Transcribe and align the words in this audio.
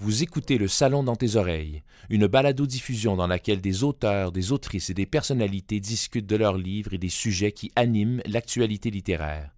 Vous 0.00 0.22
écoutez 0.22 0.58
Le 0.58 0.68
Salon 0.68 1.02
dans 1.02 1.16
tes 1.16 1.34
oreilles, 1.34 1.82
une 2.08 2.28
balado-diffusion 2.28 3.16
dans 3.16 3.26
laquelle 3.26 3.60
des 3.60 3.82
auteurs, 3.82 4.30
des 4.30 4.52
autrices 4.52 4.90
et 4.90 4.94
des 4.94 5.06
personnalités 5.06 5.80
discutent 5.80 6.28
de 6.28 6.36
leurs 6.36 6.56
livres 6.56 6.94
et 6.94 6.98
des 6.98 7.08
sujets 7.08 7.50
qui 7.50 7.72
animent 7.74 8.22
l'actualité 8.24 8.92
littéraire. 8.92 9.50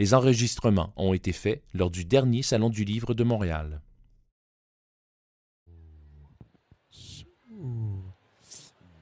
Les 0.00 0.12
enregistrements 0.12 0.92
ont 0.96 1.14
été 1.14 1.32
faits 1.32 1.62
lors 1.72 1.90
du 1.90 2.04
dernier 2.04 2.42
Salon 2.42 2.68
du 2.68 2.84
Livre 2.84 3.14
de 3.14 3.22
Montréal. 3.22 3.80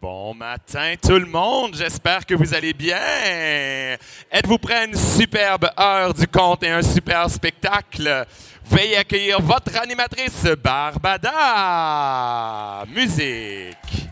Bon 0.02 0.34
matin 0.34 0.96
tout 1.00 1.18
le 1.18 1.24
monde, 1.24 1.74
j'espère 1.76 2.26
que 2.26 2.34
vous 2.34 2.52
allez 2.52 2.74
bien. 2.74 2.98
Êtes-vous 4.30 4.58
prêts 4.58 4.80
à 4.80 4.84
une 4.84 4.96
superbe 4.96 5.70
heure 5.80 6.12
du 6.12 6.28
conte 6.28 6.62
et 6.62 6.68
un 6.68 6.82
super 6.82 7.30
spectacle? 7.30 8.26
Veuillez 8.66 8.96
accueillir 8.96 9.40
votre 9.40 9.76
animatrice 9.80 10.46
Barbada. 10.62 11.32
Musique. 12.88 14.08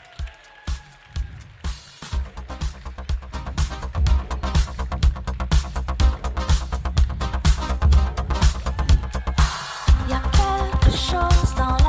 Quelque 10.09 10.96
chose 10.96 11.55
dans 11.57 11.81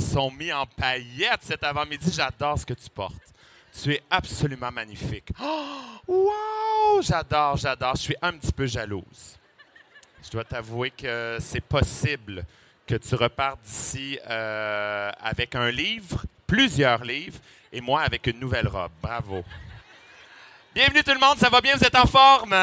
sont 0.00 0.30
mis 0.30 0.52
en 0.52 0.66
paillettes 0.66 1.42
cet 1.42 1.64
avant-midi. 1.64 2.10
J'adore 2.12 2.58
ce 2.58 2.66
que 2.66 2.74
tu 2.74 2.88
portes. 2.90 3.14
Tu 3.82 3.92
es 3.92 4.02
absolument 4.10 4.72
magnifique. 4.72 5.28
Oh, 5.40 5.76
wow! 6.06 7.02
J'adore, 7.02 7.56
j'adore. 7.56 7.94
Je 7.96 8.02
suis 8.02 8.16
un 8.20 8.32
petit 8.32 8.52
peu 8.52 8.66
jalouse. 8.66 9.38
Je 10.24 10.30
dois 10.30 10.44
t'avouer 10.44 10.90
que 10.90 11.38
c'est 11.40 11.60
possible 11.60 12.44
que 12.86 12.96
tu 12.96 13.14
repartes 13.14 13.60
d'ici 13.60 14.18
euh, 14.28 15.10
avec 15.20 15.54
un 15.54 15.70
livre, 15.70 16.24
plusieurs 16.46 17.04
livres, 17.04 17.38
et 17.72 17.80
moi 17.80 18.02
avec 18.02 18.26
une 18.26 18.40
nouvelle 18.40 18.66
robe. 18.66 18.92
Bravo. 19.00 19.44
Bienvenue 20.74 21.02
tout 21.04 21.12
le 21.12 21.20
monde, 21.20 21.38
ça 21.38 21.48
va 21.48 21.60
bien? 21.60 21.76
Vous 21.76 21.84
êtes 21.84 21.96
en 21.96 22.06
forme? 22.06 22.56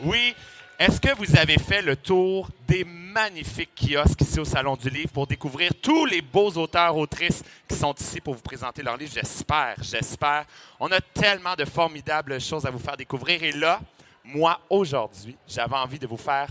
Oui. 0.00 0.34
Est-ce 0.82 1.00
que 1.00 1.14
vous 1.14 1.38
avez 1.38 1.58
fait 1.58 1.80
le 1.80 1.94
tour 1.94 2.48
des 2.66 2.82
magnifiques 2.82 3.70
kiosques 3.76 4.20
ici 4.22 4.40
au 4.40 4.44
Salon 4.44 4.74
du 4.74 4.90
Livre 4.90 5.12
pour 5.12 5.28
découvrir 5.28 5.70
tous 5.80 6.06
les 6.06 6.20
beaux 6.20 6.50
auteurs, 6.54 6.96
autrices 6.96 7.44
qui 7.68 7.76
sont 7.76 7.94
ici 7.94 8.20
pour 8.20 8.34
vous 8.34 8.42
présenter 8.42 8.82
leurs 8.82 8.96
livres? 8.96 9.12
J'espère, 9.14 9.76
j'espère. 9.80 10.44
On 10.80 10.90
a 10.90 11.00
tellement 11.00 11.54
de 11.54 11.64
formidables 11.64 12.40
choses 12.40 12.66
à 12.66 12.70
vous 12.70 12.80
faire 12.80 12.96
découvrir. 12.96 13.44
Et 13.44 13.52
là, 13.52 13.80
moi, 14.24 14.58
aujourd'hui, 14.68 15.36
j'avais 15.46 15.76
envie 15.76 16.00
de 16.00 16.08
vous 16.08 16.16
faire 16.16 16.48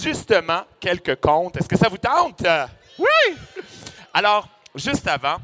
justement 0.00 0.62
quelques 0.78 1.16
contes. 1.16 1.56
Est-ce 1.56 1.68
que 1.68 1.76
ça 1.76 1.88
vous 1.88 1.98
tente? 1.98 2.46
Oui! 3.00 3.36
Alors, 4.14 4.48
juste 4.76 5.08
avant, 5.08 5.38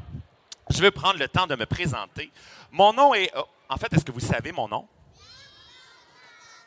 je 0.69 0.81
veux 0.81 0.91
prendre 0.91 1.19
le 1.19 1.27
temps 1.27 1.45
de 1.45 1.57
me 1.57 1.65
présenter. 1.65 2.31
Mon 2.71 2.93
nom 2.93 3.13
est... 3.13 3.29
oh, 3.35 3.43
en 3.67 3.75
fait, 3.75 3.91
est-ce 3.91 4.05
que 4.05 4.13
vous 4.13 4.21
savez 4.21 4.53
mon 4.53 4.69
nom? 4.69 4.87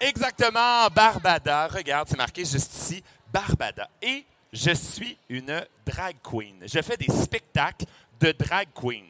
Exactement, 0.02 0.88
Barbada. 0.88 1.68
Regarde, 1.68 2.08
c'est 2.08 2.16
marqué 2.16 2.44
juste 2.44 2.74
ici, 2.74 3.04
Barbada. 3.32 3.88
Et 4.02 4.24
je 4.52 4.72
suis 4.72 5.16
une 5.28 5.64
drag 5.86 6.16
queen. 6.22 6.56
Je 6.62 6.82
fais 6.82 6.96
des 6.96 7.10
spectacles 7.10 7.86
de 8.20 8.32
drag 8.32 8.68
queen. 8.74 9.06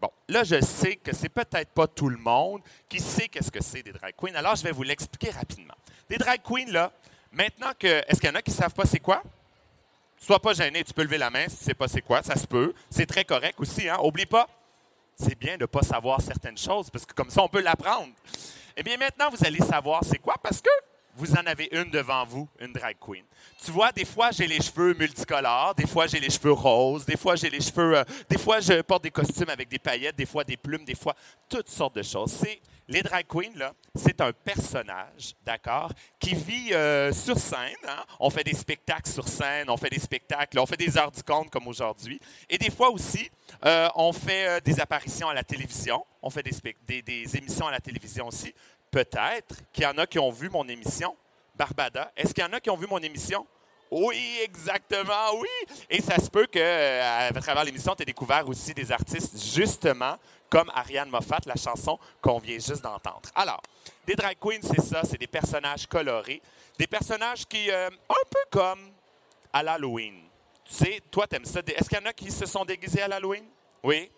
Bon, 0.00 0.10
là, 0.28 0.44
je 0.44 0.60
sais 0.60 0.96
que 0.96 1.14
c'est 1.14 1.28
peut-être 1.28 1.70
pas 1.70 1.88
tout 1.88 2.08
le 2.08 2.16
monde 2.16 2.62
qui 2.88 3.00
sait 3.00 3.28
qu'est-ce 3.28 3.50
que 3.50 3.62
c'est 3.62 3.82
des 3.82 3.92
drag 3.92 4.14
queens. 4.16 4.36
Alors, 4.36 4.54
je 4.54 4.62
vais 4.62 4.70
vous 4.70 4.84
l'expliquer 4.84 5.30
rapidement. 5.30 5.74
Des 6.08 6.16
drag 6.16 6.40
queens, 6.42 6.70
là, 6.70 6.92
Maintenant 7.32 7.72
que. 7.78 7.86
Est-ce 7.86 8.20
qu'il 8.20 8.28
y 8.28 8.32
en 8.32 8.36
a 8.36 8.42
qui 8.42 8.50
ne 8.50 8.56
savent 8.56 8.74
pas 8.74 8.86
c'est 8.86 9.00
quoi? 9.00 9.22
Sois 10.20 10.40
pas 10.40 10.52
gêné, 10.52 10.82
tu 10.82 10.92
peux 10.92 11.02
lever 11.02 11.18
la 11.18 11.30
main 11.30 11.46
si 11.48 11.58
tu 11.58 11.64
sais 11.64 11.74
pas 11.74 11.86
c'est 11.86 12.00
quoi, 12.02 12.22
ça 12.22 12.36
se 12.36 12.46
peut. 12.46 12.74
C'est 12.90 13.06
très 13.06 13.24
correct 13.24 13.58
aussi, 13.60 13.88
hein? 13.88 13.98
Oublie 14.02 14.26
pas, 14.26 14.48
c'est 15.14 15.38
bien 15.38 15.54
de 15.54 15.62
ne 15.62 15.66
pas 15.66 15.82
savoir 15.82 16.20
certaines 16.20 16.58
choses 16.58 16.90
parce 16.90 17.06
que 17.06 17.14
comme 17.14 17.30
ça, 17.30 17.42
on 17.42 17.48
peut 17.48 17.60
l'apprendre. 17.60 18.12
Eh 18.80 18.84
bien, 18.84 18.96
maintenant, 18.96 19.28
vous 19.28 19.44
allez 19.44 19.58
savoir 19.58 20.04
c'est 20.04 20.18
quoi 20.18 20.36
parce 20.40 20.60
que 20.60 20.70
vous 21.16 21.32
en 21.32 21.44
avez 21.46 21.68
une 21.72 21.90
devant 21.90 22.24
vous, 22.24 22.48
une 22.60 22.72
drag 22.72 22.94
queen. 23.00 23.24
Tu 23.64 23.72
vois, 23.72 23.90
des 23.90 24.04
fois, 24.04 24.30
j'ai 24.30 24.46
les 24.46 24.60
cheveux 24.60 24.94
multicolores, 24.94 25.74
des 25.74 25.84
fois, 25.84 26.06
j'ai 26.06 26.20
les 26.20 26.30
cheveux 26.30 26.52
roses, 26.52 27.04
des 27.04 27.16
fois, 27.16 27.34
j'ai 27.34 27.50
les 27.50 27.60
cheveux. 27.60 27.98
euh, 27.98 28.04
des 28.30 28.38
fois, 28.38 28.60
je 28.60 28.80
porte 28.82 29.02
des 29.02 29.10
costumes 29.10 29.48
avec 29.48 29.68
des 29.68 29.80
paillettes, 29.80 30.14
des 30.14 30.26
fois, 30.26 30.44
des 30.44 30.56
plumes, 30.56 30.84
des 30.84 30.94
fois, 30.94 31.16
toutes 31.48 31.68
sortes 31.68 31.96
de 31.96 32.04
choses. 32.04 32.30
C'est. 32.30 32.60
Les 32.90 33.02
drag 33.02 33.26
queens, 33.26 33.72
c'est 33.94 34.18
un 34.22 34.32
personnage, 34.32 35.34
d'accord, 35.44 35.92
qui 36.18 36.34
vit 36.34 36.72
euh, 36.72 37.12
sur 37.12 37.38
scène. 37.38 37.76
hein. 37.86 38.02
On 38.18 38.30
fait 38.30 38.44
des 38.44 38.54
spectacles 38.54 39.10
sur 39.10 39.28
scène, 39.28 39.68
on 39.68 39.76
fait 39.76 39.90
des 39.90 39.98
spectacles, 39.98 40.58
on 40.58 40.64
fait 40.64 40.78
des 40.78 40.96
heures 40.96 41.10
du 41.12 41.22
compte 41.22 41.50
comme 41.50 41.66
aujourd'hui. 41.68 42.18
Et 42.48 42.56
des 42.56 42.70
fois 42.70 42.88
aussi, 42.88 43.30
euh, 43.66 43.90
on 43.94 44.14
fait 44.14 44.48
euh, 44.48 44.60
des 44.60 44.80
apparitions 44.80 45.28
à 45.28 45.34
la 45.34 45.44
télévision. 45.44 46.02
On 46.22 46.30
fait 46.30 46.42
des 46.42 47.36
émissions 47.36 47.66
à 47.66 47.72
la 47.72 47.80
télévision 47.80 48.26
aussi. 48.26 48.54
Peut-être 48.90 49.56
qu'il 49.70 49.84
y 49.84 49.86
en 49.86 49.98
a 49.98 50.06
qui 50.06 50.18
ont 50.18 50.30
vu 50.30 50.48
mon 50.48 50.66
émission, 50.66 51.14
Barbada. 51.56 52.10
Est-ce 52.16 52.32
qu'il 52.32 52.42
y 52.42 52.46
en 52.46 52.52
a 52.54 52.60
qui 52.60 52.70
ont 52.70 52.76
vu 52.76 52.86
mon 52.86 53.00
émission? 53.00 53.46
Oui, 53.90 54.38
exactement, 54.42 55.34
oui. 55.38 55.76
Et 55.88 56.00
ça 56.02 56.18
se 56.18 56.28
peut 56.28 56.46
que, 56.46 56.58
euh, 56.58 57.28
à 57.30 57.40
travers 57.40 57.64
l'émission, 57.64 57.94
tu 57.94 58.02
aies 58.02 58.06
découvert 58.06 58.46
aussi 58.48 58.74
des 58.74 58.92
artistes, 58.92 59.42
justement, 59.54 60.16
comme 60.50 60.70
Ariane 60.74 61.08
Moffat, 61.08 61.40
la 61.46 61.56
chanson 61.56 61.98
qu'on 62.20 62.38
vient 62.38 62.58
juste 62.58 62.82
d'entendre. 62.82 63.28
Alors, 63.34 63.62
des 64.06 64.14
drag 64.14 64.36
queens, 64.38 64.60
c'est 64.62 64.80
ça, 64.80 65.02
c'est 65.04 65.18
des 65.18 65.26
personnages 65.26 65.86
colorés, 65.86 66.42
des 66.78 66.86
personnages 66.86 67.46
qui, 67.46 67.70
euh, 67.70 67.88
un 67.88 68.24
peu 68.30 68.40
comme 68.50 68.90
à 69.52 69.62
l'Halloween. 69.62 70.14
Tu 70.64 70.74
sais, 70.74 71.00
toi, 71.10 71.26
t'aimes 71.26 71.44
ça. 71.46 71.60
Est-ce 71.60 71.88
qu'il 71.88 71.98
y 71.98 72.02
en 72.02 72.06
a 72.06 72.12
qui 72.12 72.30
se 72.30 72.44
sont 72.46 72.64
déguisés 72.64 73.02
à 73.02 73.08
l'Halloween? 73.08 73.44
Oui? 73.82 74.10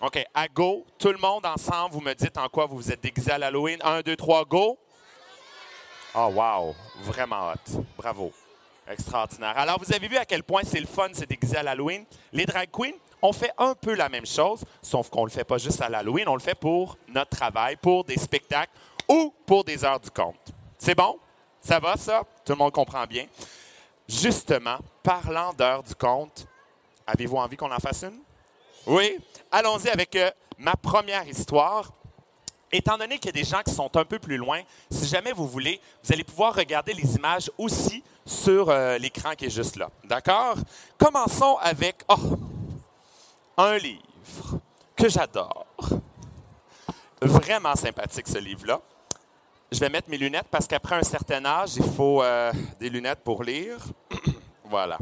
OK, 0.00 0.24
à 0.32 0.48
go, 0.48 0.86
tout 0.98 1.12
le 1.12 1.18
monde 1.18 1.44
ensemble, 1.44 1.92
vous 1.92 2.00
me 2.00 2.14
dites 2.14 2.38
en 2.38 2.48
quoi 2.48 2.64
vous 2.64 2.76
vous 2.76 2.90
êtes 2.90 3.02
déguisés 3.02 3.32
à 3.32 3.38
l'Halloween. 3.38 3.78
Un, 3.82 4.00
deux, 4.00 4.16
trois, 4.16 4.46
go! 4.46 4.78
Oh, 6.14 6.30
wow! 6.34 6.74
Vraiment 7.02 7.50
hot. 7.50 7.82
Bravo. 7.98 8.32
Extraordinaire. 8.90 9.56
Alors, 9.56 9.78
vous 9.78 9.92
avez 9.92 10.08
vu 10.08 10.16
à 10.16 10.24
quel 10.24 10.42
point 10.42 10.62
c'est 10.64 10.80
le 10.80 10.86
fun 10.86 11.08
de 11.08 11.14
se 11.14 11.24
déguiser 11.24 11.56
à 11.56 11.62
l'Halloween. 11.62 12.04
Les 12.32 12.44
drag 12.44 12.68
queens, 12.72 12.94
on 13.22 13.32
fait 13.32 13.52
un 13.56 13.74
peu 13.74 13.94
la 13.94 14.08
même 14.08 14.26
chose, 14.26 14.64
sauf 14.82 15.08
qu'on 15.08 15.20
ne 15.20 15.26
le 15.26 15.30
fait 15.30 15.44
pas 15.44 15.58
juste 15.58 15.80
à 15.80 15.88
l'Halloween, 15.88 16.26
on 16.26 16.34
le 16.34 16.40
fait 16.40 16.56
pour 16.56 16.98
notre 17.08 17.30
travail, 17.30 17.76
pour 17.76 18.02
des 18.02 18.16
spectacles 18.16 18.72
ou 19.08 19.32
pour 19.46 19.62
des 19.62 19.84
heures 19.84 20.00
du 20.00 20.10
compte. 20.10 20.50
C'est 20.76 20.96
bon? 20.96 21.18
Ça 21.60 21.78
va, 21.78 21.96
ça? 21.96 22.24
Tout 22.44 22.52
le 22.52 22.58
monde 22.58 22.72
comprend 22.72 23.04
bien. 23.06 23.26
Justement, 24.08 24.78
parlant 25.02 25.52
d'heures 25.52 25.84
du 25.84 25.94
compte, 25.94 26.46
avez-vous 27.06 27.36
envie 27.36 27.56
qu'on 27.56 27.70
en 27.70 27.78
fasse 27.78 28.02
une? 28.02 28.18
Oui? 28.86 29.18
Allons-y 29.52 29.88
avec 29.88 30.16
euh, 30.16 30.30
ma 30.58 30.74
première 30.74 31.28
histoire. 31.28 31.92
Étant 32.72 32.96
donné 32.96 33.18
qu'il 33.18 33.26
y 33.26 33.38
a 33.40 33.42
des 33.42 33.48
gens 33.48 33.62
qui 33.64 33.72
sont 33.72 33.96
un 33.96 34.04
peu 34.04 34.18
plus 34.18 34.36
loin, 34.36 34.60
si 34.90 35.06
jamais 35.06 35.32
vous 35.32 35.48
voulez, 35.48 35.80
vous 36.04 36.12
allez 36.12 36.22
pouvoir 36.22 36.54
regarder 36.54 36.92
les 36.92 37.16
images 37.16 37.50
aussi 37.58 38.04
sur 38.24 38.70
euh, 38.70 38.96
l'écran 38.98 39.34
qui 39.34 39.46
est 39.46 39.50
juste 39.50 39.76
là. 39.76 39.90
D'accord? 40.04 40.56
Commençons 40.96 41.56
avec 41.60 41.96
oh, 42.08 42.38
un 43.56 43.76
livre 43.76 44.60
que 44.94 45.08
j'adore. 45.08 45.66
Vraiment 47.20 47.74
sympathique 47.74 48.28
ce 48.28 48.38
livre-là. 48.38 48.80
Je 49.72 49.80
vais 49.80 49.88
mettre 49.88 50.08
mes 50.08 50.18
lunettes 50.18 50.48
parce 50.50 50.66
qu'après 50.66 50.96
un 50.96 51.02
certain 51.02 51.44
âge, 51.44 51.76
il 51.76 51.84
faut 51.84 52.22
euh, 52.22 52.52
des 52.78 52.88
lunettes 52.88 53.20
pour 53.24 53.42
lire. 53.42 53.78
voilà. 54.64 54.98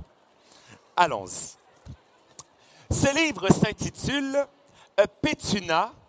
Allons-y. 0.97 1.56
Ce 2.91 3.14
livre 3.14 3.49
s'intitule 3.53 4.47
euh, 4.99 5.06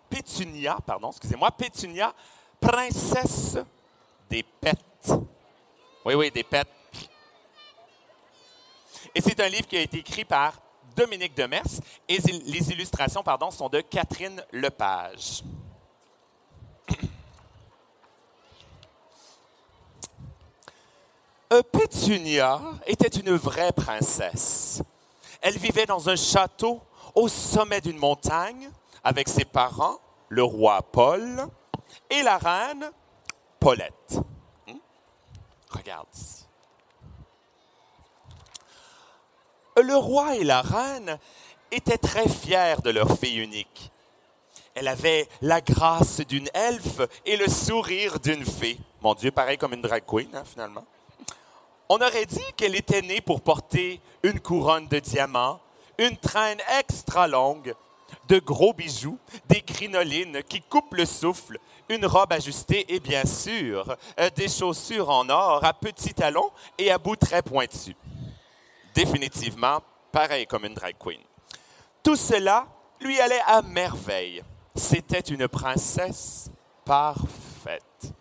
Pétunia, 0.10 0.78
pardon, 0.86 1.12
excusez-moi, 1.12 1.52
Pétunia, 1.52 2.14
princesse 2.60 3.58
des 4.30 4.44
pets. 4.44 5.12
Oui, 6.06 6.14
oui, 6.16 6.32
des 6.32 6.44
pets. 6.44 6.68
Et 9.14 9.22
c'est 9.22 9.40
un 9.40 9.50
livre 9.50 9.68
qui 9.68 9.78
a 9.78 9.82
été 9.82 9.98
écrit 9.98 10.26
par 10.26 10.54
Dominique 10.96 11.36
Demers 11.36 11.64
et 12.08 12.18
les 12.18 12.72
illustrations, 12.72 13.24
pardon, 13.24 13.52
sont 13.52 13.70
de 13.70 13.82
Catherine 13.82 14.44
Lepage. 14.52 15.44
Euh, 21.52 21.64
Pétunia 21.64 22.62
était 22.86 23.08
une 23.08 23.36
vraie 23.36 23.72
princesse. 23.72 24.84
Elle 25.42 25.58
vivait 25.58 25.88
dans 25.88 26.08
un 26.08 26.16
château 26.16 26.80
au 27.16 27.28
sommet 27.28 27.82
d'une 27.82 27.98
montagne 27.98 28.70
avec 29.04 29.28
ses 29.28 29.46
parents, 29.46 30.00
le 30.30 30.44
roi 30.44 30.82
Paul, 30.82 31.48
et 32.10 32.22
la 32.22 32.38
reine 32.38 32.92
Paulette. 33.60 34.20
Hmm? 34.68 34.78
Regarde. 35.70 36.08
Le 39.82 39.96
roi 39.96 40.36
et 40.36 40.44
la 40.44 40.62
reine 40.62 41.18
étaient 41.72 41.98
très 41.98 42.28
fiers 42.28 42.82
de 42.84 42.90
leur 42.90 43.18
fille 43.18 43.38
unique. 43.38 43.92
Elle 44.76 44.88
avait 44.88 45.28
la 45.42 45.62
grâce 45.62 46.20
d'une 46.22 46.50
elfe 46.54 47.02
et 47.26 47.38
le 47.38 47.48
sourire 47.48 48.20
d'une 48.20 48.46
fée. 48.46 48.78
Mon 49.02 49.14
Dieu, 49.14 49.32
pareil 49.32 49.58
comme 49.58 49.74
une 49.74 49.82
drag 49.82 50.04
queen, 50.06 50.30
hein, 50.34 50.44
finalement. 50.46 50.86
On 51.90 51.98
aurait 51.98 52.26
dit 52.26 52.54
qu'elle 52.56 52.76
était 52.76 53.02
née 53.02 53.22
pour 53.22 53.42
porter 53.42 54.00
une 54.24 54.40
couronne 54.40 54.88
de 54.88 55.00
diamants, 55.00 55.60
une 55.98 56.18
traîne 56.18 56.60
extra 56.78 57.28
longue, 57.28 57.74
de 58.28 58.40
gros 58.40 58.74
bijoux, 58.74 59.18
des 59.48 59.62
crinolines 59.62 60.44
qui 60.44 60.62
coupent 60.62 60.94
le 60.94 61.06
souffle, 61.06 61.58
une 61.90 62.06
robe 62.06 62.32
ajustée 62.34 62.86
et 62.94 63.00
bien 63.00 63.26
sûr 63.26 63.96
euh, 64.20 64.30
des 64.36 64.48
chaussures 64.48 65.10
en 65.10 65.28
or 65.30 65.64
à 65.64 65.74
petits 65.74 66.14
talons 66.14 66.52
et 66.78 66.92
à 66.92 66.98
bout 66.98 67.16
très 67.16 67.42
pointus. 67.42 67.96
Définitivement, 68.94 69.82
pareil 70.12 70.46
comme 70.46 70.66
une 70.66 70.74
drag 70.74 70.96
queen. 71.00 71.22
Tout 72.04 72.16
cela 72.16 72.68
lui 73.02 73.20
allait 73.20 73.42
à 73.46 73.62
merveille. 73.62 74.44
C'était 74.76 75.20
une 75.20 75.48
princesse 75.48 76.50
parfaite. 76.86 78.14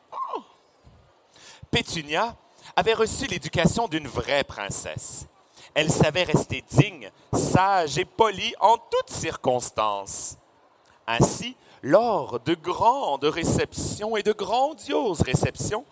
Pétunia 1.70 2.36
avait 2.76 2.94
reçu 2.94 3.26
l'éducation 3.26 3.88
d'une 3.88 4.08
vraie 4.08 4.44
princesse. 4.44 5.26
Elle 5.74 5.90
savait 5.90 6.24
rester 6.24 6.64
digne, 6.70 7.10
sage 7.32 7.98
et 7.98 8.04
polie 8.04 8.54
en 8.60 8.76
toutes 8.76 9.10
circonstances. 9.10 10.36
Ainsi, 11.06 11.56
lors 11.82 12.40
de 12.40 12.54
grandes 12.54 13.24
réceptions 13.24 14.16
et 14.16 14.22
de 14.22 14.32
grandioses 14.32 15.22
réceptions, 15.22 15.84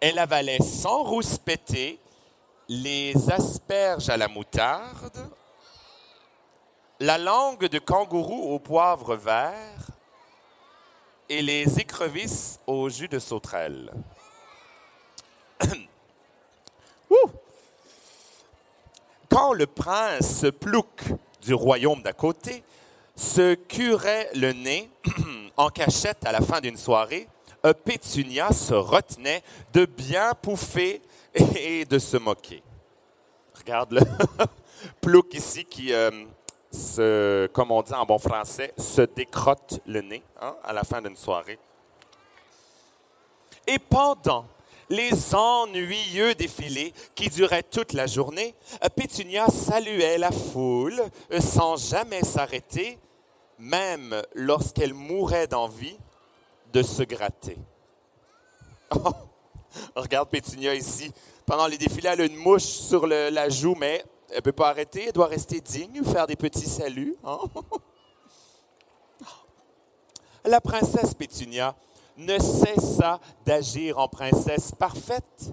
elle 0.00 0.18
avalait 0.18 0.62
sans 0.62 1.02
rouspéter 1.02 1.98
les 2.68 3.30
asperges 3.30 4.08
à 4.08 4.16
la 4.16 4.28
moutarde, 4.28 5.30
la 7.00 7.18
langue 7.18 7.66
de 7.66 7.78
kangourou 7.78 8.54
au 8.54 8.58
poivre 8.58 9.16
vert 9.16 9.90
et 11.28 11.42
les 11.42 11.80
écrevisses 11.80 12.60
au 12.66 12.88
jus 12.88 13.08
de 13.08 13.18
sauterelle. 13.18 13.92
Ouh! 17.10 17.30
Quand 19.32 19.54
le 19.54 19.66
prince 19.66 20.44
Plouc 20.60 21.04
du 21.40 21.54
royaume 21.54 22.02
d'à 22.02 22.12
côté 22.12 22.62
se 23.16 23.54
curait 23.54 24.28
le 24.34 24.52
nez 24.52 24.90
en 25.56 25.70
cachette 25.70 26.26
à 26.26 26.32
la 26.32 26.42
fin 26.42 26.60
d'une 26.60 26.76
soirée, 26.76 27.26
Pétunia 27.84 28.52
se 28.52 28.74
retenait 28.74 29.42
de 29.72 29.86
bien 29.86 30.32
pouffer 30.34 31.00
et 31.34 31.86
de 31.86 31.98
se 31.98 32.18
moquer. 32.18 32.62
Regarde 33.58 33.92
le 33.92 34.02
Plouc 35.00 35.32
ici 35.32 35.64
qui, 35.64 35.94
euh, 35.94 36.10
se, 36.70 37.46
comme 37.54 37.70
on 37.70 37.80
dit 37.80 37.94
en 37.94 38.04
bon 38.04 38.18
français, 38.18 38.74
se 38.76 39.00
décrotte 39.00 39.80
le 39.86 40.02
nez 40.02 40.22
hein, 40.42 40.56
à 40.62 40.74
la 40.74 40.84
fin 40.84 41.00
d'une 41.00 41.16
soirée. 41.16 41.58
Et 43.66 43.78
pendant 43.78 44.44
les 44.92 45.34
ennuyeux 45.34 46.34
défilés 46.34 46.92
qui 47.14 47.30
duraient 47.30 47.62
toute 47.62 47.94
la 47.94 48.06
journée, 48.06 48.54
euh, 48.84 48.88
Pétunia 48.94 49.46
saluait 49.46 50.18
la 50.18 50.30
foule 50.30 51.02
euh, 51.32 51.40
sans 51.40 51.76
jamais 51.76 52.22
s'arrêter, 52.22 52.98
même 53.58 54.22
lorsqu'elle 54.34 54.92
mourait 54.92 55.46
d'envie 55.46 55.96
de 56.72 56.82
se 56.82 57.02
gratter. 57.02 57.56
Oh, 58.94 59.10
regarde 59.96 60.28
Pétunia 60.28 60.74
ici. 60.74 61.10
Pendant 61.46 61.66
les 61.66 61.78
défilés, 61.78 62.10
elle 62.12 62.20
a 62.20 62.24
une 62.26 62.36
mouche 62.36 62.64
sur 62.64 63.06
la 63.06 63.48
joue, 63.48 63.74
mais 63.74 64.04
elle 64.28 64.36
ne 64.36 64.40
peut 64.42 64.52
pas 64.52 64.68
arrêter. 64.68 65.04
Elle 65.06 65.12
doit 65.12 65.28
rester 65.28 65.62
digne, 65.62 66.04
faire 66.04 66.26
des 66.26 66.36
petits 66.36 66.68
saluts. 66.68 67.16
hein? 67.24 67.38
La 70.44 70.60
princesse 70.60 71.14
Pétunia 71.14 71.74
ne 72.16 72.38
cessa 72.38 73.20
d'agir 73.44 73.98
en 73.98 74.08
princesse 74.08 74.72
parfaite. 74.72 75.52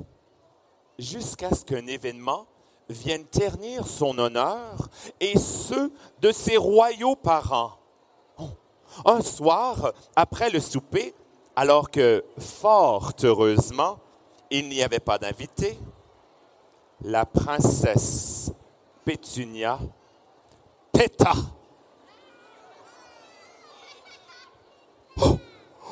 jusqu'à 0.99 1.49
ce 1.55 1.63
qu'un 1.63 1.87
événement 1.87 2.45
vienne 2.89 3.23
ternir 3.23 3.87
son 3.87 4.17
honneur 4.17 4.89
et 5.19 5.37
ceux 5.37 5.91
de 6.19 6.31
ses 6.31 6.57
royaux 6.57 7.15
parents. 7.15 7.73
Un 9.05 9.21
soir, 9.21 9.93
après 10.15 10.49
le 10.49 10.59
souper, 10.59 11.13
alors 11.55 11.89
que, 11.89 12.23
fort 12.37 13.13
heureusement, 13.23 13.99
il 14.49 14.67
n'y 14.67 14.83
avait 14.83 14.99
pas 14.99 15.17
d'invité, 15.17 15.79
la 17.01 17.25
princesse 17.25 18.51
Pétunia 19.05 19.79
péta. 20.91 21.33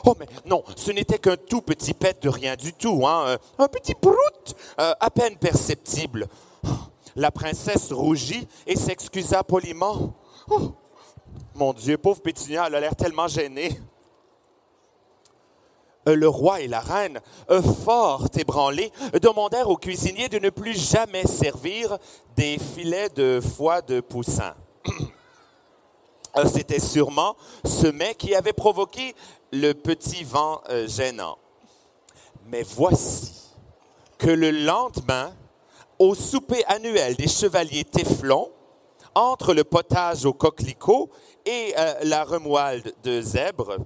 Oh, 0.07 0.15
mais 0.19 0.27
non, 0.45 0.63
ce 0.75 0.91
n'était 0.91 1.19
qu'un 1.19 1.37
tout 1.37 1.61
petit 1.61 1.93
pet 1.93 2.21
de 2.21 2.29
rien 2.29 2.55
du 2.55 2.73
tout, 2.73 3.05
hein, 3.05 3.37
un 3.57 3.67
petit 3.67 3.93
prout, 3.93 4.55
euh, 4.79 4.93
à 4.99 5.09
peine 5.09 5.37
perceptible. 5.37 6.27
La 7.15 7.31
princesse 7.31 7.91
rougit 7.91 8.47
et 8.65 8.75
s'excusa 8.75 9.43
poliment. 9.43 10.13
Oh, 10.49 10.71
mon 11.55 11.73
Dieu, 11.73 11.97
pauvre 11.97 12.21
Pétunia, 12.21 12.65
elle 12.67 12.75
a 12.75 12.79
l'air 12.79 12.95
tellement 12.95 13.27
gênée. 13.27 13.77
Euh, 16.07 16.15
le 16.15 16.29
roi 16.29 16.61
et 16.61 16.67
la 16.67 16.79
reine, 16.79 17.19
euh, 17.49 17.61
fort 17.61 18.27
ébranlés, 18.37 18.91
demandèrent 19.21 19.69
au 19.69 19.77
cuisinier 19.77 20.29
de 20.29 20.39
ne 20.39 20.49
plus 20.49 20.77
jamais 20.77 21.25
servir 21.25 21.97
des 22.35 22.57
filets 22.57 23.09
de 23.09 23.41
foie 23.41 23.81
de 23.81 23.99
poussin. 23.99 24.53
Euh, 26.35 26.45
c'était 26.45 26.79
sûrement 26.79 27.35
ce 27.65 27.87
mets 27.87 28.13
qui 28.13 28.35
avait 28.35 28.53
provoqué 28.53 29.15
le 29.51 29.74
petit 29.74 30.24
vent 30.24 30.62
gênant. 30.86 31.38
Mais 32.48 32.63
voici 32.63 33.34
que 34.18 34.30
le 34.30 34.51
lendemain, 34.51 35.34
au 36.00 36.16
souper 36.16 36.63
annuel 36.68 37.16
des 37.16 37.27
chevaliers 37.27 37.84
Téflon, 37.84 38.51
entre 39.16 39.54
le 39.54 39.63
potage 39.63 40.25
au 40.25 40.34
coquelicot 40.34 41.10
et 41.46 41.74
la 42.04 42.24
remoelle 42.24 42.84
de 43.04 43.22
zèbre, 43.22 43.77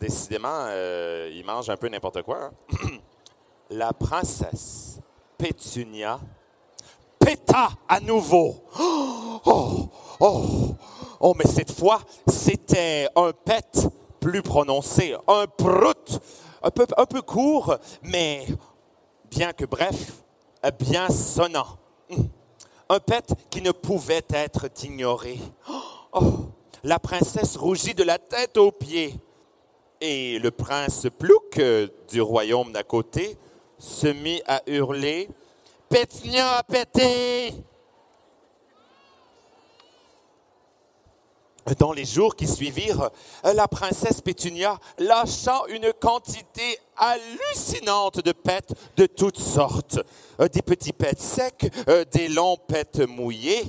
Décidément, 0.00 0.66
euh, 0.68 1.30
il 1.32 1.44
mange 1.44 1.70
un 1.70 1.76
peu 1.76 1.88
n'importe 1.88 2.22
quoi. 2.22 2.50
Hein. 2.72 2.88
La 3.70 3.92
princesse 3.92 5.00
Pétunia 5.38 6.20
péta 7.18 7.70
à 7.88 7.98
nouveau. 8.00 8.62
Oh, 8.78 9.88
oh, 10.20 10.74
oh, 11.20 11.34
mais 11.36 11.46
cette 11.46 11.72
fois, 11.72 12.00
c'était 12.28 13.08
un 13.16 13.32
pet 13.32 13.88
plus 14.26 14.42
prononcé, 14.42 15.14
un 15.28 15.46
prout, 15.46 16.18
un 16.60 17.06
peu, 17.06 17.22
court, 17.22 17.76
mais 18.02 18.44
bien 19.30 19.52
que 19.52 19.64
bref, 19.64 20.24
bien 20.80 21.08
sonnant. 21.10 21.78
Un 22.88 22.98
pet 22.98 23.32
qui 23.50 23.62
ne 23.62 23.70
pouvait 23.70 24.24
être 24.30 24.66
ignoré. 24.82 25.38
Oh, 26.12 26.46
la 26.82 26.98
princesse 26.98 27.56
rougit 27.56 27.94
de 27.94 28.02
la 28.02 28.18
tête 28.18 28.56
aux 28.56 28.72
pieds. 28.72 29.14
Et 30.00 30.40
le 30.40 30.50
prince 30.50 31.06
Plouc 31.16 31.58
euh, 31.58 31.86
du 32.08 32.20
royaume 32.20 32.72
d'à 32.72 32.82
côté 32.82 33.38
se 33.78 34.08
mit 34.08 34.42
à 34.48 34.60
hurler 34.66 35.28
Pétinia 35.88 36.56
a 36.56 36.62
pété 36.64 37.54
Dans 41.78 41.92
les 41.92 42.04
jours 42.04 42.36
qui 42.36 42.46
suivirent, 42.46 43.10
la 43.42 43.66
princesse 43.66 44.20
Pétunia 44.20 44.78
lâcha 44.98 45.62
une 45.68 45.92
quantité 45.92 46.78
hallucinante 46.96 48.20
de 48.20 48.32
pets 48.32 48.72
de 48.96 49.06
toutes 49.06 49.40
sortes. 49.40 49.98
Euh, 50.40 50.48
des 50.48 50.62
petits 50.62 50.92
pets 50.92 51.20
secs, 51.20 51.70
euh, 51.88 52.04
des 52.04 52.28
longs 52.28 52.56
pets 52.56 53.00
mouillés, 53.08 53.64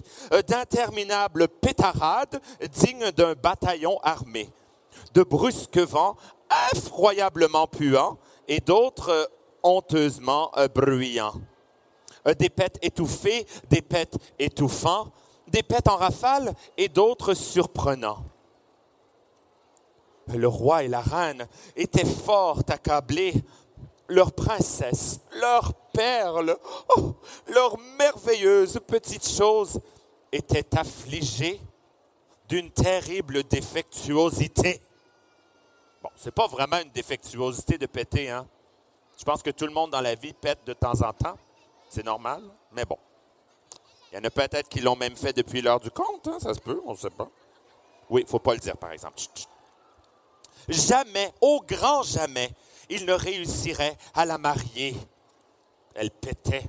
d'interminables 0.47 1.47
pétarades 1.47 2.39
dignes 2.71 3.11
d'un 3.11 3.33
bataillon 3.33 3.99
armé 4.03 4.49
de 5.13 5.23
brusques 5.23 5.77
vents 5.77 6.15
effroyablement 6.73 7.67
puants 7.67 8.17
et 8.47 8.59
d'autres 8.59 9.09
euh, 9.09 9.25
honteusement 9.63 10.51
euh, 10.57 10.67
bruyants. 10.67 11.33
Euh, 12.27 12.33
des 12.33 12.49
pets 12.49 12.77
étouffés, 12.81 13.45
des 13.69 13.81
pets 13.81 14.17
étouffants, 14.39 15.11
des 15.47 15.63
pets 15.63 15.87
en 15.87 15.95
rafale 15.95 16.53
et 16.77 16.89
d'autres 16.89 17.33
surprenants. 17.33 18.23
Le 20.27 20.47
roi 20.47 20.83
et 20.83 20.87
la 20.87 21.01
reine 21.01 21.47
étaient 21.75 22.05
fort 22.05 22.61
accablés. 22.67 23.33
Leur 24.09 24.31
princesse, 24.31 25.19
leur 25.41 25.73
perle, 25.91 26.57
oh, 26.95 27.15
leur 27.47 27.77
merveilleuse 27.97 28.79
petite 28.87 29.27
chose 29.27 29.81
étaient 30.31 30.77
affligées 30.77 31.59
d'une 32.47 32.71
terrible 32.71 33.43
défectuosité. 33.43 34.81
Bon, 36.01 36.09
c'est 36.15 36.33
pas 36.33 36.47
vraiment 36.47 36.79
une 36.79 36.91
défectuosité 36.91 37.77
de 37.77 37.85
péter, 37.85 38.29
hein? 38.29 38.47
Je 39.17 39.25
pense 39.25 39.41
que 39.41 39.49
tout 39.49 39.65
le 39.65 39.73
monde 39.73 39.91
dans 39.91 39.99
la 40.01 40.15
vie 40.15 40.33
pète 40.33 40.59
de 40.65 40.73
temps 40.73 41.01
en 41.01 41.11
temps. 41.11 41.37
C'est 41.89 42.05
normal, 42.05 42.43
mais 42.71 42.85
bon. 42.85 42.97
Il 44.23 44.31
peut-être 44.31 44.69
qui 44.69 44.79
l'ont 44.79 44.95
même 44.95 45.15
fait 45.15 45.33
depuis 45.33 45.61
l'heure 45.61 45.79
du 45.79 45.91
compte, 45.91 46.27
hein? 46.27 46.37
ça 46.39 46.53
se 46.53 46.59
peut, 46.59 46.81
on 46.85 46.93
ne 46.93 46.97
sait 46.97 47.09
pas. 47.09 47.29
Oui, 48.09 48.21
il 48.21 48.25
ne 48.25 48.29
faut 48.29 48.39
pas 48.39 48.53
le 48.53 48.59
dire, 48.59 48.77
par 48.77 48.91
exemple. 48.91 49.19
Jamais, 50.67 51.31
au 51.41 51.61
grand 51.61 52.03
jamais, 52.03 52.49
il 52.89 53.05
ne 53.05 53.13
réussirait 53.13 53.97
à 54.13 54.25
la 54.25 54.37
marier. 54.37 54.95
Elle 55.93 56.11
pétait. 56.11 56.63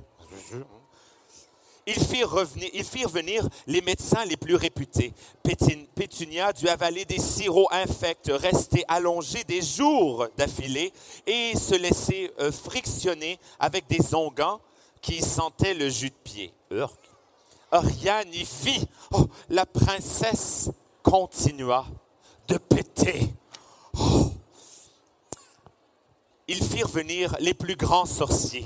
Ils 1.85 1.99
firent, 1.99 2.29
revenir, 2.29 3.09
venir 3.09 3.49
les 3.65 3.81
médecins 3.81 4.23
les 4.25 4.37
plus 4.37 4.55
réputés. 4.55 5.11
Pétunia 5.95 6.53
dut 6.53 6.69
avaler 6.69 7.03
des 7.05 7.17
sirops 7.17 7.71
infects, 7.71 8.29
rester 8.29 8.83
allongé 8.87 9.43
des 9.43 9.61
jours 9.63 10.27
d'affilée 10.37 10.93
et 11.25 11.57
se 11.57 11.73
laisser 11.73 12.31
euh, 12.39 12.51
frictionner 12.51 13.39
avec 13.59 13.87
des 13.87 14.13
onguents 14.13 14.59
qui 15.01 15.21
sentaient 15.21 15.73
le 15.73 15.89
jus 15.89 16.11
de 16.11 16.15
pied. 16.23 16.53
Rien 17.71 18.23
n'y 18.25 18.45
fit. 18.45 18.87
Oh, 19.11 19.27
la 19.49 19.65
princesse 19.65 20.69
continua 21.03 21.85
de 22.47 22.57
péter. 22.57 23.33
Oh. 23.97 24.31
Ils 26.47 26.63
firent 26.63 26.87
venir 26.87 27.35
les 27.39 27.53
plus 27.53 27.75
grands 27.75 28.05
sorciers 28.05 28.65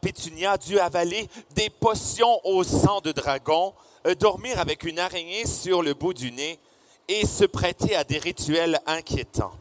Pétunia, 0.00 0.56
dut 0.56 0.78
avaler 0.78 1.28
des 1.54 1.70
potions 1.70 2.40
au 2.44 2.64
sang 2.64 3.00
de 3.00 3.12
dragon, 3.12 3.72
euh, 4.06 4.14
dormir 4.14 4.58
avec 4.58 4.84
une 4.84 4.98
araignée 4.98 5.46
sur 5.46 5.82
le 5.82 5.94
bout 5.94 6.14
du 6.14 6.32
nez 6.32 6.58
et 7.06 7.26
se 7.26 7.44
prêter 7.44 7.94
à 7.94 8.04
des 8.04 8.18
rituels 8.18 8.80
inquiétants. 8.86 9.52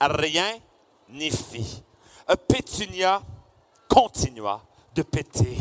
Rien 0.00 0.50
n'y 1.08 1.30
fit. 1.30 1.82
Euh, 2.28 2.36
Pétunia 2.36 3.22
continua 3.88 4.62
de 4.94 5.02
péter. 5.02 5.56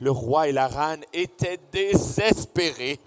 Le 0.00 0.10
roi 0.10 0.48
et 0.48 0.52
la 0.52 0.68
reine 0.68 1.04
étaient 1.12 1.58
désespérés. 1.72 3.00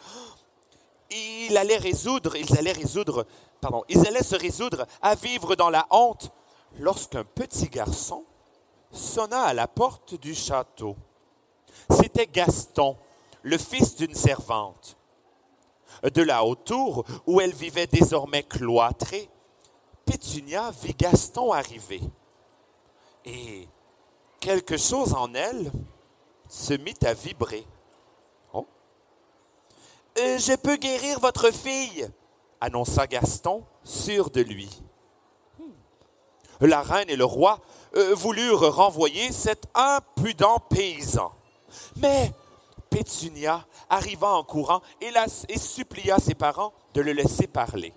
Ils 1.12 1.58
allaient 1.58 1.78
résoudre, 1.78 2.36
ils 2.36 2.58
allaient 2.58 2.72
résoudre, 2.72 3.26
pardon, 3.62 3.84
ils 3.90 4.08
allaient 4.08 4.24
se 4.24 4.36
résoudre 4.36 4.86
à 5.02 5.16
vivre 5.16 5.56
dans 5.56 5.70
la 5.70 5.88
honte 5.92 6.32
lorsqu'un 6.78 7.24
petit 7.24 7.68
garçon 7.68 8.24
sonna 8.92 9.44
à 9.44 9.54
la 9.54 9.68
porte 9.68 10.16
du 10.16 10.34
château. 10.34 10.96
C'était 11.90 12.28
Gaston, 12.28 12.98
le 13.42 13.58
fils 13.58 13.96
d'une 13.96 14.14
servante. 14.14 14.98
De 16.14 16.22
la 16.22 16.46
haute 16.46 16.66
tour, 16.66 17.06
où 17.26 17.42
elle 17.42 17.54
vivait 17.54 17.88
désormais 17.88 18.44
cloîtrée, 18.44 19.30
Pétunia 20.06 20.72
vit 20.82 20.94
Gaston 20.94 21.52
arriver. 21.52 22.02
Et 23.26 23.68
quelque 24.40 24.78
chose 24.78 25.14
en 25.14 25.34
elle 25.34 25.72
se 26.50 26.74
mit 26.74 26.98
à 27.06 27.14
vibrer. 27.14 27.66
Oh. 28.52 28.68
Euh, 30.18 30.38
je 30.38 30.58
peux 30.58 30.76
guérir 30.76 31.22
votre 31.22 31.52
fille, 31.52 32.10
annonça 32.60 33.08
Gaston, 33.08 33.64
sûr 33.86 34.30
de 34.30 34.42
lui 34.42 34.82
la 36.68 36.82
reine 36.82 37.10
et 37.10 37.16
le 37.16 37.26
roi 37.26 37.60
euh, 37.96 38.14
voulurent 38.14 38.76
renvoyer 38.76 39.32
cet 39.32 39.66
impudent 39.74 40.60
paysan. 40.70 41.32
Mais 41.98 42.34
Pétunia 42.90 43.66
arriva 43.90 44.34
en 44.34 44.44
courant 44.44 44.82
et, 45.02 45.12
et 45.48 45.60
supplia 45.60 46.18
ses 46.20 46.36
parents 46.36 46.74
de 46.94 47.02
le 47.02 47.14
laisser 47.14 47.48
parler. 47.48 47.94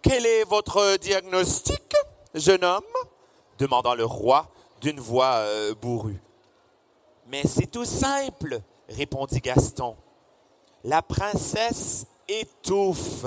Quel 0.00 0.26
est 0.26 0.44
votre 0.44 0.96
diagnostic, 0.96 1.94
jeune 2.34 2.64
homme? 2.64 2.82
demanda 3.58 3.94
le 3.94 4.04
roi 4.04 4.48
d'une 4.82 5.00
voix 5.00 5.36
euh, 5.36 5.74
bourrue. 5.74 6.20
Mais 7.28 7.42
c'est 7.46 7.70
tout 7.70 7.84
simple, 7.84 8.60
répondit 8.88 9.40
Gaston. 9.40 9.96
La 10.84 11.00
princesse 11.00 12.04
étouffe 12.28 13.24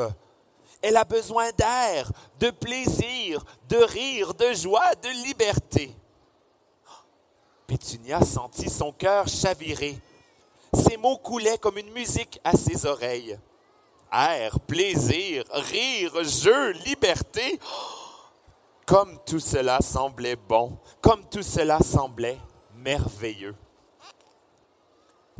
Elle 0.81 0.97
a 0.97 1.05
besoin 1.05 1.50
d'air, 1.57 2.12
de 2.39 2.51
plaisir, 2.51 3.43
de 3.69 3.77
rire, 3.77 4.33
de 4.33 4.53
joie, 4.53 4.93
de 4.95 5.09
liberté. 5.25 5.95
Pétunia 7.65 8.21
sentit 8.21 8.69
son 8.69 8.91
cœur 8.91 9.27
chavirer. 9.27 9.97
Ces 10.74 10.97
mots 10.97 11.17
coulaient 11.17 11.57
comme 11.57 11.77
une 11.77 11.91
musique 11.91 12.39
à 12.43 12.51
ses 12.51 12.85
oreilles. 12.85 13.39
Air, 14.12 14.59
plaisir, 14.59 15.45
rire, 15.51 16.24
jeu, 16.24 16.71
liberté. 16.85 17.59
Comme 18.86 19.18
tout 19.25 19.39
cela 19.39 19.80
semblait 19.82 20.36
bon, 20.36 20.77
comme 21.01 21.25
tout 21.25 21.42
cela 21.42 21.80
semblait 21.80 22.39
merveilleux. 22.75 23.56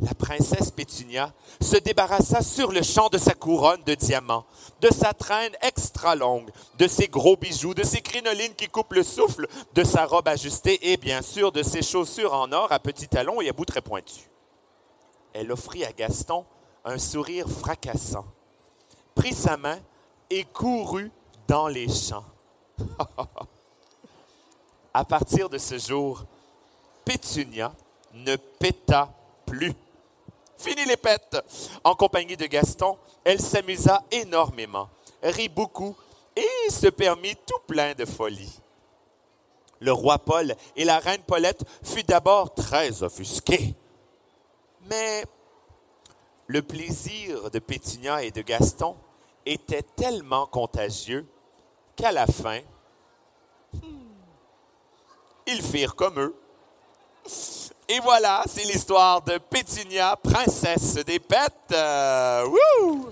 La 0.00 0.12
princesse 0.12 0.70
Pétunia 0.70 1.32
se 1.58 1.76
débarrassa 1.76 2.42
sur 2.42 2.70
le 2.70 2.82
champ 2.82 3.08
de 3.08 3.16
sa 3.16 3.32
couronne 3.32 3.82
de 3.84 3.94
diamants, 3.94 4.44
de 4.82 4.90
sa 4.90 5.14
traîne 5.14 5.56
extra 5.62 6.14
longue, 6.14 6.50
de 6.76 6.86
ses 6.86 7.08
gros 7.08 7.36
bijoux, 7.36 7.72
de 7.72 7.82
ses 7.82 8.02
crinolines 8.02 8.54
qui 8.54 8.68
coupent 8.68 8.92
le 8.92 9.02
souffle, 9.02 9.46
de 9.74 9.84
sa 9.84 10.04
robe 10.04 10.28
ajustée 10.28 10.92
et 10.92 10.98
bien 10.98 11.22
sûr 11.22 11.50
de 11.50 11.62
ses 11.62 11.80
chaussures 11.80 12.34
en 12.34 12.52
or 12.52 12.72
à 12.72 12.78
petits 12.78 13.08
talons 13.08 13.40
et 13.40 13.48
à 13.48 13.52
bout 13.54 13.64
très 13.64 13.80
pointus. 13.80 14.28
Elle 15.32 15.50
offrit 15.50 15.84
à 15.84 15.92
Gaston 15.92 16.44
un 16.84 16.98
sourire 16.98 17.48
fracassant, 17.48 18.26
prit 19.14 19.34
sa 19.34 19.56
main 19.56 19.78
et 20.28 20.44
courut 20.44 21.10
dans 21.48 21.68
les 21.68 21.88
champs. 21.88 22.24
À 24.94 25.04
partir 25.04 25.48
de 25.48 25.58
ce 25.58 25.78
jour, 25.78 26.24
Pétunia 27.04 27.74
ne 28.14 28.36
péta 28.36 29.08
plus. 29.44 29.74
Fini 30.58 30.84
les 30.86 30.96
pètes. 30.96 31.36
En 31.84 31.94
compagnie 31.94 32.36
de 32.36 32.46
Gaston, 32.46 32.96
elle 33.24 33.40
s'amusa 33.40 34.02
énormément, 34.10 34.88
rit 35.22 35.48
beaucoup 35.48 35.94
et 36.34 36.70
se 36.70 36.88
permit 36.88 37.36
tout 37.46 37.60
plein 37.66 37.94
de 37.94 38.04
folie. 38.04 38.58
Le 39.80 39.92
roi 39.92 40.18
Paul 40.18 40.54
et 40.74 40.84
la 40.84 40.98
reine 40.98 41.22
Paulette 41.26 41.64
furent 41.82 42.04
d'abord 42.06 42.54
très 42.54 43.02
offusqués. 43.02 43.74
Mais 44.88 45.24
le 46.46 46.62
plaisir 46.62 47.50
de 47.50 47.58
Pétunia 47.58 48.22
et 48.22 48.30
de 48.30 48.40
Gaston 48.40 48.96
était 49.44 49.82
tellement 49.82 50.46
contagieux 50.46 51.26
qu'à 51.96 52.12
la 52.12 52.26
fin, 52.26 52.60
ils 55.46 55.62
firent 55.62 55.96
comme 55.96 56.20
eux. 56.20 56.34
Et 57.88 58.00
voilà, 58.00 58.42
c'est 58.46 58.64
l'histoire 58.64 59.22
de 59.22 59.38
Pétunia, 59.38 60.16
princesse 60.16 60.94
des 61.04 61.18
pets. 61.18 61.52
Euh, 61.72 62.46
wouh! 62.46 63.10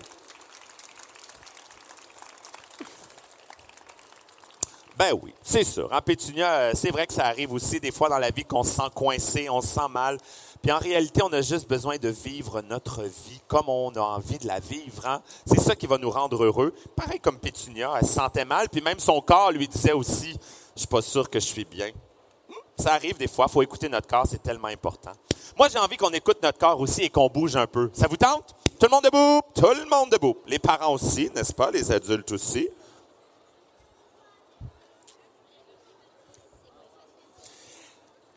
Ben 4.97 5.12
oui, 5.21 5.35
c'est 5.43 5.64
sûr. 5.64 5.93
En 5.93 6.00
Pétunia, 6.00 6.53
euh, 6.55 6.73
c'est 6.75 6.91
vrai 6.91 7.07
que 7.07 7.12
ça 7.12 7.26
arrive 7.26 7.53
aussi 7.53 7.81
des 7.81 7.91
fois 7.91 8.09
dans 8.09 8.19
la 8.19 8.31
vie 8.31 8.45
qu'on 8.45 8.62
se 8.62 8.75
sent 8.75 8.91
coincé, 8.95 9.49
on 9.49 9.61
se 9.61 9.69
sent 9.69 9.88
mal. 9.91 10.19
Puis 10.64 10.73
en 10.73 10.78
réalité, 10.78 11.23
on 11.23 11.30
a 11.35 11.42
juste 11.42 11.68
besoin 11.68 11.99
de 11.99 12.09
vivre 12.09 12.62
notre 12.62 13.02
vie 13.02 13.38
comme 13.49 13.68
on 13.68 13.90
a 13.90 14.00
envie 14.00 14.38
de 14.38 14.47
la 14.47 14.61
vivre. 14.61 15.06
Hein? 15.06 15.21
C'est 15.44 15.61
ça 15.61 15.76
qui 15.76 15.87
va 15.87 15.99
nous 15.99 16.09
rendre 16.09 16.42
heureux. 16.42 16.73
Pareil 16.97 17.21
comme 17.21 17.38
Pétunia, 17.38 17.92
elle 18.00 18.06
se 18.06 18.14
sentait 18.14 18.47
mal, 18.47 18.71
puis 18.71 18.80
même 18.80 18.99
son 18.99 19.21
corps 19.21 19.52
lui 19.52 19.68
disait 19.68 19.92
aussi, 19.92 20.35
je 20.75 20.80
suis 20.80 20.88
pas 20.88 21.02
sûr 21.02 21.28
que 21.28 21.38
je 21.38 21.44
suis 21.44 21.66
bien. 21.66 21.90
Ça 22.78 22.94
arrive 22.94 23.18
des 23.18 23.28
fois, 23.28 23.44
il 23.47 23.52
faut 23.52 23.61
écouter 23.61 23.90
notre 23.90 24.06
corps, 24.06 24.26
c'est 24.26 24.42
tellement 24.42 24.68
important. 24.68 25.12
Moi, 25.59 25.68
j'ai 25.68 25.78
envie 25.78 25.99
qu'on 25.99 26.09
écoute 26.12 26.38
notre 26.42 26.59
corps 26.59 26.80
aussi 26.80 27.02
et 27.02 27.11
qu'on 27.11 27.28
bouge 27.28 27.56
un 27.56 27.66
peu. 27.66 27.90
Ça 27.92 28.06
vous 28.09 28.16
tente? 28.16 28.56
Tout 28.80 28.87
le 28.87 28.90
monde 28.90 29.04
debout? 29.04 29.42
Tout 29.54 29.75
le 29.78 29.85
monde 29.90 30.09
debout. 30.12 30.38
Les 30.47 30.59
parents 30.59 30.94
aussi, 30.94 31.30
n'est-ce 31.35 31.52
pas? 31.52 31.71
Les 31.73 31.92
adultes 31.92 32.33
aussi. 32.33 32.71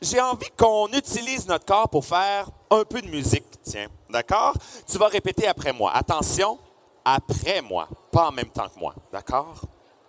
J'ai 0.01 0.21
envie 0.21 0.49
qu'on 0.55 0.87
utilise 0.89 1.47
notre 1.47 1.65
corps 1.65 1.89
pour 1.89 2.05
faire 2.05 2.49
un 2.69 2.83
peu 2.83 3.01
de 3.01 3.07
musique, 3.07 3.45
tiens. 3.63 3.87
D'accord? 4.09 4.53
Tu 4.87 4.97
vas 4.97 5.07
répéter 5.07 5.47
après 5.47 5.73
moi. 5.73 5.91
Attention, 5.93 6.59
après 7.03 7.61
moi, 7.61 7.87
pas 8.11 8.29
en 8.29 8.31
même 8.31 8.49
temps 8.49 8.67
que 8.69 8.79
moi. 8.79 8.93
D'accord? 9.11 9.61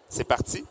C'est 0.09 0.25
parti? 0.25 0.65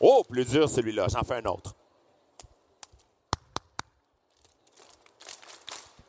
Oh, 0.00 0.24
plus 0.28 0.46
dur 0.46 0.68
celui-là, 0.68 1.06
j'en 1.08 1.22
fais 1.22 1.34
un 1.34 1.44
autre. 1.44 1.74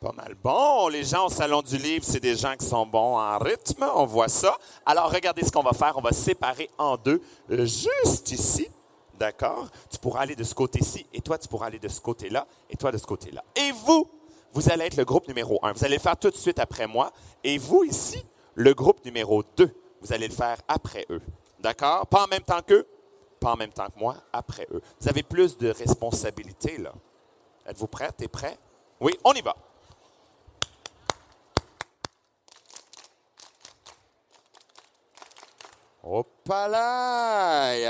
Pas 0.00 0.12
mal 0.12 0.34
bon. 0.34 0.88
Les 0.88 1.04
gens 1.04 1.26
au 1.26 1.28
Salon 1.28 1.62
du 1.62 1.76
Livre, 1.76 2.04
c'est 2.04 2.18
des 2.18 2.34
gens 2.34 2.56
qui 2.56 2.66
sont 2.66 2.84
bons 2.86 3.18
en 3.18 3.38
rythme. 3.38 3.86
On 3.94 4.04
voit 4.04 4.28
ça. 4.28 4.58
Alors, 4.84 5.12
regardez 5.12 5.44
ce 5.44 5.52
qu'on 5.52 5.62
va 5.62 5.72
faire. 5.72 5.96
On 5.96 6.00
va 6.00 6.10
séparer 6.10 6.68
en 6.76 6.96
deux, 6.96 7.22
euh, 7.50 7.64
juste 7.64 8.32
ici. 8.32 8.68
D'accord? 9.16 9.68
Tu 9.88 9.98
pourras 9.98 10.22
aller 10.22 10.34
de 10.34 10.42
ce 10.42 10.54
côté-ci, 10.54 11.06
et 11.12 11.20
toi, 11.20 11.38
tu 11.38 11.46
pourras 11.46 11.66
aller 11.66 11.78
de 11.78 11.86
ce 11.86 12.00
côté-là, 12.00 12.48
et 12.68 12.76
toi 12.76 12.90
de 12.90 12.98
ce 12.98 13.06
côté-là. 13.06 13.44
Et 13.54 13.70
vous, 13.84 14.10
vous 14.52 14.72
allez 14.72 14.86
être 14.86 14.96
le 14.96 15.04
groupe 15.04 15.28
numéro 15.28 15.60
un. 15.62 15.72
Vous 15.72 15.84
allez 15.84 15.96
le 15.96 16.02
faire 16.02 16.16
tout 16.16 16.30
de 16.30 16.36
suite 16.36 16.58
après 16.58 16.88
moi. 16.88 17.12
Et 17.44 17.58
vous, 17.58 17.84
ici, 17.84 18.24
le 18.54 18.74
groupe 18.74 19.04
numéro 19.04 19.44
deux. 19.56 19.72
Vous 20.00 20.12
allez 20.12 20.26
le 20.26 20.34
faire 20.34 20.56
après 20.66 21.06
eux. 21.10 21.22
D'accord? 21.60 22.08
Pas 22.08 22.24
en 22.24 22.26
même 22.28 22.42
temps 22.42 22.60
qu'eux, 22.66 22.88
pas 23.42 23.52
en 23.52 23.56
même 23.56 23.72
temps 23.72 23.88
que 23.88 23.98
moi, 23.98 24.16
après 24.32 24.66
eux. 24.72 24.80
Vous 25.00 25.08
avez 25.08 25.22
plus 25.22 25.58
de 25.58 25.70
responsabilités, 25.70 26.78
là. 26.78 26.92
Êtes-vous 27.66 27.88
prêts? 27.88 28.10
T'es 28.12 28.28
prêt? 28.28 28.56
Oui, 29.00 29.18
on 29.24 29.32
y 29.32 29.42
va. 29.42 29.54
Hop 36.04 36.28
là! 36.48 37.76
Il 37.76 37.82
y 37.82 37.88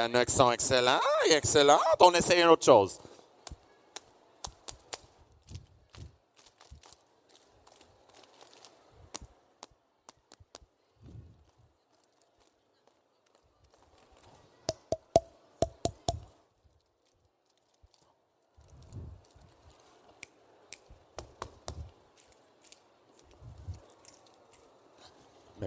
en. 1.64 1.80
On 2.00 2.12
essaye 2.12 2.42
une 2.42 2.48
autre 2.48 2.64
chose. 2.64 2.98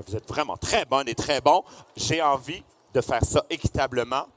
Vous 0.07 0.15
êtes 0.15 0.27
vraiment 0.27 0.57
très 0.57 0.85
bonne 0.85 1.07
et 1.07 1.15
très 1.15 1.41
bon. 1.41 1.63
J'ai 1.95 2.21
envie 2.21 2.63
de 2.93 3.01
faire 3.01 3.23
ça 3.23 3.43
équitablement. 3.49 4.27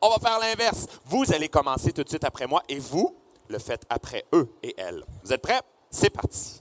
On 0.00 0.10
va 0.10 0.18
faire 0.18 0.38
l'inverse. 0.38 0.86
Vous 1.06 1.32
allez 1.32 1.48
commencer 1.48 1.92
tout 1.92 2.04
de 2.04 2.08
suite 2.08 2.24
après 2.24 2.46
moi 2.46 2.62
et 2.68 2.78
vous 2.78 3.16
le 3.48 3.58
faites 3.58 3.84
après 3.88 4.24
eux 4.32 4.48
et 4.62 4.74
elles. 4.78 5.04
Vous 5.22 5.32
êtes 5.32 5.42
prêts? 5.42 5.62
C'est 5.90 6.10
parti. 6.10 6.60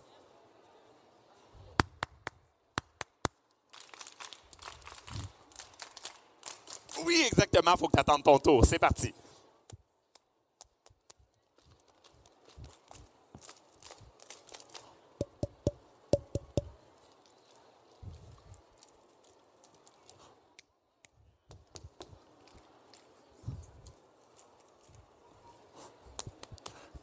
Oui, 7.05 7.23
exactement. 7.25 7.71
Il 7.73 7.79
faut 7.79 7.87
que 7.87 7.93
tu 7.93 7.99
attendes 7.99 8.23
ton 8.23 8.39
tour. 8.39 8.63
C'est 8.65 8.79
parti. 8.79 9.13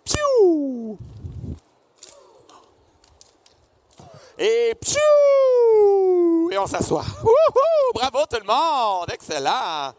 Pfiou! 0.04 0.98
Et 4.38 4.74
pfiou! 4.80 6.50
Et 6.50 6.58
on 6.58 6.66
s'assoit. 6.66 7.04
Wouhou! 7.22 7.92
Bravo 7.92 8.20
tout 8.30 8.38
le 8.40 8.46
monde! 8.46 9.10
Excellent! 9.12 9.92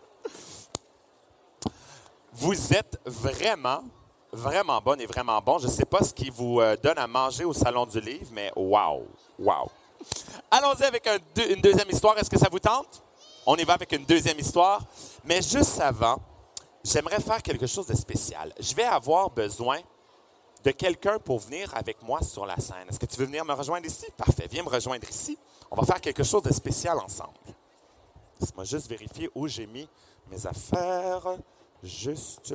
Vous 2.51 2.73
êtes 2.73 2.99
vraiment, 3.05 3.81
vraiment 4.33 4.81
bonne 4.81 4.99
et 4.99 5.05
vraiment 5.05 5.39
bon. 5.39 5.57
Je 5.57 5.67
ne 5.67 5.71
sais 5.71 5.85
pas 5.85 6.03
ce 6.03 6.13
qui 6.13 6.29
vous 6.29 6.59
euh, 6.59 6.75
donne 6.75 6.97
à 6.97 7.07
manger 7.07 7.45
au 7.45 7.53
Salon 7.53 7.85
du 7.85 8.01
Livre, 8.01 8.27
mais 8.33 8.51
wow! 8.57 9.07
Wow! 9.39 9.71
Allons-y 10.51 10.83
avec 10.83 11.07
une 11.37 11.61
deuxième 11.61 11.89
histoire. 11.89 12.17
Est-ce 12.17 12.29
que 12.29 12.37
ça 12.37 12.49
vous 12.51 12.59
tente? 12.59 13.01
On 13.45 13.55
y 13.55 13.63
va 13.63 13.75
avec 13.75 13.93
une 13.93 14.03
deuxième 14.03 14.37
histoire. 14.37 14.83
Mais 15.23 15.41
juste 15.41 15.79
avant, 15.79 16.17
j'aimerais 16.83 17.21
faire 17.21 17.41
quelque 17.41 17.67
chose 17.67 17.87
de 17.87 17.95
spécial. 17.95 18.53
Je 18.59 18.75
vais 18.75 18.83
avoir 18.83 19.29
besoin 19.29 19.79
de 20.61 20.71
quelqu'un 20.71 21.19
pour 21.19 21.39
venir 21.39 21.71
avec 21.73 22.03
moi 22.03 22.21
sur 22.21 22.45
la 22.45 22.57
scène. 22.57 22.89
Est-ce 22.89 22.99
que 22.99 23.05
tu 23.05 23.15
veux 23.15 23.27
venir 23.27 23.45
me 23.45 23.53
rejoindre 23.53 23.85
ici? 23.85 24.07
Parfait, 24.17 24.49
viens 24.51 24.63
me 24.63 24.69
rejoindre 24.69 25.09
ici. 25.09 25.37
On 25.71 25.77
va 25.77 25.83
faire 25.83 26.01
quelque 26.01 26.25
chose 26.25 26.43
de 26.43 26.51
spécial 26.51 26.99
ensemble. 26.99 27.31
Laisse-moi 28.41 28.65
juste 28.65 28.89
vérifier 28.89 29.29
où 29.33 29.47
j'ai 29.47 29.67
mis 29.67 29.87
mes 30.29 30.45
affaires. 30.45 31.37
Juste. 31.84 32.54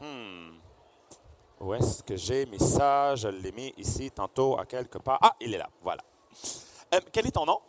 Hmm. 0.00 0.58
Où 1.60 1.74
est-ce 1.74 2.02
que 2.02 2.16
j'ai 2.16 2.46
mis 2.46 2.58
ça? 2.58 3.14
Je 3.16 3.28
l'ai 3.28 3.52
mis 3.52 3.72
ici 3.76 4.10
tantôt 4.10 4.58
à 4.58 4.66
quelque 4.66 4.98
part. 4.98 5.18
Ah, 5.22 5.34
il 5.40 5.54
est 5.54 5.58
là. 5.58 5.68
Voilà. 5.82 6.02
Euh, 6.94 7.00
quel 7.12 7.26
est 7.26 7.30
ton 7.30 7.46
nom? 7.46 7.60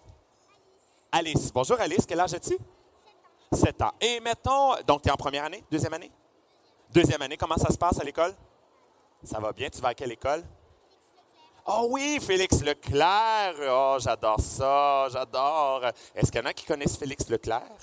Alice. 1.11 1.51
Bonjour 1.53 1.79
Alice. 1.79 2.05
Quel 2.05 2.19
âge 2.19 2.33
as-tu? 2.33 2.57
7 3.51 3.81
ans. 3.81 3.91
Et 4.01 4.19
mettons, 4.19 4.75
donc 4.85 5.01
tu 5.01 5.09
es 5.09 5.11
en 5.11 5.15
première 5.15 5.45
année, 5.45 5.63
deuxième 5.71 5.93
année? 5.93 6.11
Deuxième 6.91 7.21
année, 7.21 7.37
comment 7.37 7.57
ça 7.57 7.71
se 7.71 7.77
passe 7.77 7.99
à 7.99 8.03
l'école? 8.03 8.33
Ça 9.23 9.39
va 9.39 9.51
bien? 9.51 9.69
Tu 9.69 9.79
vas 9.79 9.89
à 9.89 9.93
quelle 9.93 10.11
école? 10.11 10.43
Oh 11.65 11.87
oui, 11.91 12.19
Félix 12.21 12.61
Leclerc. 12.63 13.55
Oh, 13.69 13.97
j'adore 13.99 14.39
ça, 14.39 15.07
j'adore. 15.09 15.85
Est-ce 16.15 16.31
qu'il 16.31 16.41
y 16.41 16.43
en 16.43 16.47
a 16.47 16.53
qui 16.53 16.65
connaissent 16.65 16.97
Félix 16.97 17.29
Leclerc? 17.29 17.77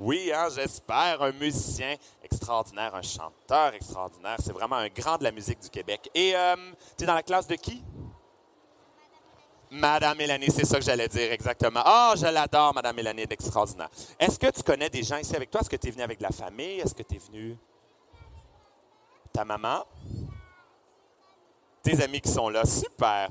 Oui, 0.00 0.32
hein, 0.34 0.48
j'espère. 0.48 1.20
Un 1.20 1.32
musicien 1.32 1.94
extraordinaire, 2.22 2.94
un 2.94 3.02
chanteur 3.02 3.74
extraordinaire. 3.74 4.38
C'est 4.42 4.52
vraiment 4.52 4.76
un 4.76 4.88
grand 4.88 5.18
de 5.18 5.24
la 5.24 5.30
musique 5.30 5.60
du 5.60 5.68
Québec. 5.68 6.10
Et 6.14 6.34
euh, 6.34 6.56
tu 6.96 7.04
es 7.04 7.06
dans 7.06 7.14
la 7.14 7.22
classe 7.22 7.46
de 7.46 7.54
qui? 7.56 7.84
Madame 9.70 10.16
Mélanie, 10.16 10.50
c'est 10.50 10.64
ça 10.64 10.78
que 10.78 10.84
j'allais 10.84 11.06
dire 11.06 11.30
exactement. 11.30 11.82
Oh, 11.86 12.14
je 12.16 12.26
l'adore, 12.26 12.72
Madame 12.74 12.96
Mélanie, 12.96 13.22
est 13.22 13.32
extraordinaire. 13.32 13.90
Est-ce 14.18 14.38
que 14.38 14.50
tu 14.50 14.62
connais 14.62 14.88
des 14.88 15.02
gens 15.02 15.18
ici 15.18 15.36
avec 15.36 15.50
toi? 15.50 15.60
Est-ce 15.60 15.70
que 15.70 15.76
tu 15.76 15.88
es 15.88 15.90
venu 15.90 16.02
avec 16.02 16.16
de 16.16 16.22
la 16.24 16.30
famille? 16.30 16.80
Est-ce 16.80 16.94
que 16.94 17.02
tu 17.02 17.16
es 17.16 17.18
venu? 17.18 17.58
Ta 19.30 19.44
maman? 19.44 19.84
Tes 21.82 22.02
amis 22.02 22.22
qui 22.22 22.30
sont 22.30 22.48
là, 22.48 22.64
super. 22.64 23.28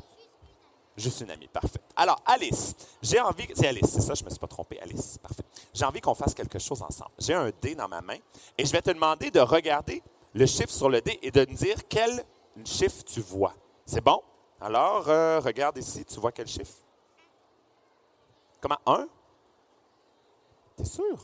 Juste 0.99 1.21
une 1.21 1.31
amie, 1.31 1.47
parfait. 1.47 1.79
Alors, 1.95 2.21
Alice, 2.25 2.75
j'ai 3.01 3.21
envie. 3.21 3.47
C'est 3.55 3.67
Alice, 3.67 3.87
c'est 3.89 4.01
ça, 4.01 4.13
je 4.13 4.21
ne 4.21 4.25
me 4.25 4.29
suis 4.31 4.39
pas 4.39 4.47
trompé. 4.47 4.79
Alice, 4.81 5.17
parfait. 5.17 5.43
J'ai 5.73 5.85
envie 5.85 6.01
qu'on 6.01 6.13
fasse 6.13 6.33
quelque 6.33 6.59
chose 6.59 6.81
ensemble. 6.81 7.11
J'ai 7.17 7.33
un 7.33 7.49
dé 7.61 7.73
dans 7.73 7.87
ma 7.87 8.01
main 8.01 8.17
et 8.57 8.65
je 8.65 8.71
vais 8.71 8.81
te 8.81 8.91
demander 8.91 9.31
de 9.31 9.39
regarder 9.39 10.03
le 10.33 10.45
chiffre 10.45 10.73
sur 10.73 10.89
le 10.89 10.99
dé 10.99 11.17
et 11.21 11.31
de 11.31 11.39
me 11.39 11.55
dire 11.55 11.77
quel 11.87 12.25
chiffre 12.65 13.01
tu 13.05 13.21
vois. 13.21 13.53
C'est 13.85 14.03
bon? 14.03 14.21
Alors, 14.59 15.07
euh, 15.07 15.39
regarde 15.39 15.77
ici, 15.77 16.03
tu 16.03 16.19
vois 16.19 16.33
quel 16.33 16.47
chiffre? 16.47 16.75
Comment? 18.59 18.79
Un? 18.85 19.07
T'es 20.75 20.83
sûr? 20.83 21.17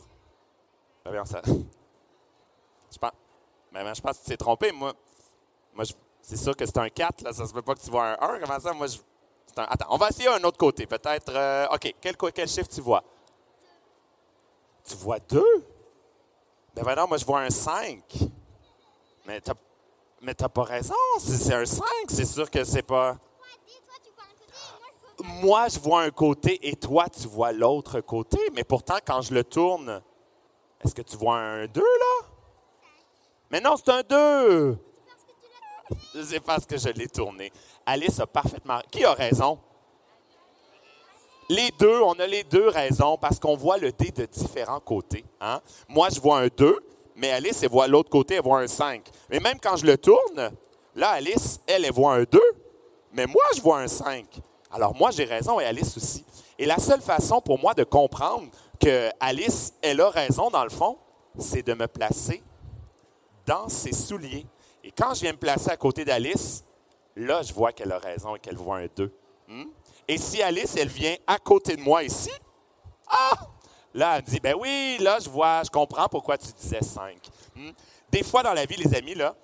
Ben, 1.04 1.12
bien, 1.12 1.24
ça... 1.26 1.42
Je 2.90 2.98
pense, 2.98 3.12
ben, 3.72 3.94
je 3.94 4.00
pense 4.00 4.16
que 4.16 4.22
tu 4.22 4.30
t'es 4.30 4.36
trompé. 4.38 4.72
Moi, 4.72 4.94
moi 5.74 5.84
c'est 6.22 6.38
sûr 6.38 6.56
que 6.56 6.64
c'est 6.64 6.78
un 6.78 6.88
4, 6.88 7.24
là, 7.24 7.32
ça 7.34 7.44
se 7.44 7.52
peut 7.52 7.60
pas 7.60 7.74
que 7.74 7.80
tu 7.80 7.90
vois 7.90 8.16
un 8.24 8.36
1. 8.36 8.40
Comment 8.40 8.58
ça? 8.58 8.72
Moi, 8.72 8.86
je, 8.86 8.96
attends, 9.64 9.86
on 9.90 9.96
va 9.96 10.08
essayer 10.08 10.28
un 10.28 10.42
autre 10.44 10.58
côté. 10.58 10.86
Peut-être. 10.86 11.32
euh, 11.34 11.66
OK, 11.72 11.94
quel, 12.00 12.48
chiffre 12.48 12.68
tu 12.68 12.80
vois? 12.80 13.02
Tu 14.84 14.94
vois 14.96 15.18
2? 15.18 15.42
Ben 16.74 16.84
maintenant, 16.84 17.08
moi, 17.08 17.16
je 17.16 17.24
vois 17.24 17.40
un 17.40 17.50
5. 17.50 18.02
Mais 19.26 19.40
t'as 19.40 19.54
mais 20.20 20.34
t'as 20.34 20.48
pas 20.48 20.64
raison. 20.64 20.94
C'est 21.18 21.36
c'est 21.36 21.54
un 21.54 21.64
5. 21.64 21.84
C'est 22.08 22.24
sûr 22.24 22.50
que 22.50 22.64
c'est 22.64 22.82
pas. 22.82 23.16
Moi, 25.22 25.68
je 25.68 25.78
vois 25.78 26.02
un 26.02 26.10
côté 26.10 26.68
et 26.68 26.76
toi, 26.76 27.08
tu 27.08 27.26
vois 27.26 27.52
l'autre 27.52 28.00
côté. 28.00 28.38
Mais 28.54 28.64
pourtant, 28.64 28.96
quand 29.04 29.22
je 29.22 29.32
le 29.32 29.44
tourne, 29.44 30.02
est-ce 30.84 30.94
que 30.94 31.02
tu 31.02 31.16
vois 31.16 31.38
un 31.38 31.66
2 31.66 31.80
là? 31.80 32.26
Mais 33.50 33.60
non, 33.60 33.76
c'est 33.76 33.88
un 33.90 34.02
2. 34.02 34.78
C'est 36.24 36.40
parce 36.40 36.66
que 36.66 36.76
je 36.76 36.88
l'ai 36.88 37.06
tourné. 37.06 37.52
Alice 37.86 38.18
a 38.20 38.26
parfaitement. 38.26 38.80
Qui 38.90 39.04
a 39.04 39.14
raison? 39.14 39.58
Les 41.48 41.70
deux, 41.78 42.00
on 42.00 42.14
a 42.14 42.26
les 42.26 42.42
deux 42.42 42.68
raisons 42.68 43.16
parce 43.16 43.38
qu'on 43.38 43.56
voit 43.56 43.78
le 43.78 43.92
dé 43.92 44.10
de 44.10 44.26
différents 44.26 44.80
côtés. 44.80 45.24
Hein? 45.40 45.60
Moi, 45.88 46.08
je 46.12 46.20
vois 46.20 46.40
un 46.40 46.48
2, 46.48 46.76
mais 47.14 47.30
Alice, 47.30 47.62
elle 47.62 47.70
voit 47.70 47.86
l'autre 47.86 48.10
côté, 48.10 48.34
elle 48.34 48.42
voit 48.42 48.58
un 48.58 48.66
5. 48.66 49.08
Mais 49.30 49.38
même 49.38 49.60
quand 49.60 49.76
je 49.76 49.86
le 49.86 49.96
tourne, 49.96 50.50
là, 50.96 51.10
Alice, 51.10 51.60
elle, 51.68 51.84
elle 51.84 51.92
voit 51.92 52.14
un 52.14 52.24
2, 52.24 52.40
mais 53.12 53.26
moi, 53.26 53.44
je 53.54 53.62
vois 53.62 53.78
un 53.78 53.86
5. 53.86 54.26
Alors 54.72 54.94
moi, 54.96 55.12
j'ai 55.12 55.24
raison 55.24 55.60
et 55.60 55.64
Alice 55.64 55.96
aussi. 55.96 56.24
Et 56.58 56.66
la 56.66 56.78
seule 56.78 57.00
façon 57.00 57.40
pour 57.40 57.60
moi 57.60 57.74
de 57.74 57.84
comprendre 57.84 58.48
que 58.80 59.08
Alice, 59.20 59.74
elle 59.82 60.00
a 60.00 60.10
raison 60.10 60.50
dans 60.50 60.64
le 60.64 60.70
fond, 60.70 60.98
c'est 61.38 61.64
de 61.64 61.74
me 61.74 61.86
placer 61.86 62.42
dans 63.46 63.68
ses 63.68 63.92
souliers. 63.92 64.46
Et 64.82 64.90
quand 64.90 65.14
je 65.14 65.20
viens 65.20 65.32
me 65.32 65.38
placer 65.38 65.70
à 65.70 65.76
côté 65.76 66.04
d'Alice, 66.04 66.64
là, 67.16 67.42
je 67.42 67.52
vois 67.52 67.72
qu'elle 67.72 67.92
a 67.92 67.98
raison 67.98 68.36
et 68.36 68.38
qu'elle 68.38 68.56
voit 68.56 68.78
un 68.78 68.86
2. 68.94 69.12
Hmm? 69.48 69.64
Et 70.06 70.18
si 70.18 70.42
Alice, 70.42 70.76
elle 70.76 70.88
vient 70.88 71.16
à 71.26 71.38
côté 71.38 71.76
de 71.76 71.82
moi 71.82 72.02
ici, 72.04 72.30
ah! 73.08 73.32
Là, 73.94 74.16
elle 74.16 74.24
me 74.24 74.28
dit, 74.28 74.40
ben 74.40 74.54
oui, 74.60 74.98
là, 75.00 75.18
je 75.18 75.30
vois, 75.30 75.62
je 75.64 75.70
comprends 75.70 76.06
pourquoi 76.08 76.36
tu 76.36 76.52
disais 76.52 76.82
5. 76.82 77.16
Hmm? 77.54 77.70
Des 78.10 78.22
fois, 78.22 78.42
dans 78.42 78.52
la 78.52 78.66
vie, 78.66 78.76
les 78.76 78.94
amis, 78.94 79.14
là, 79.14 79.34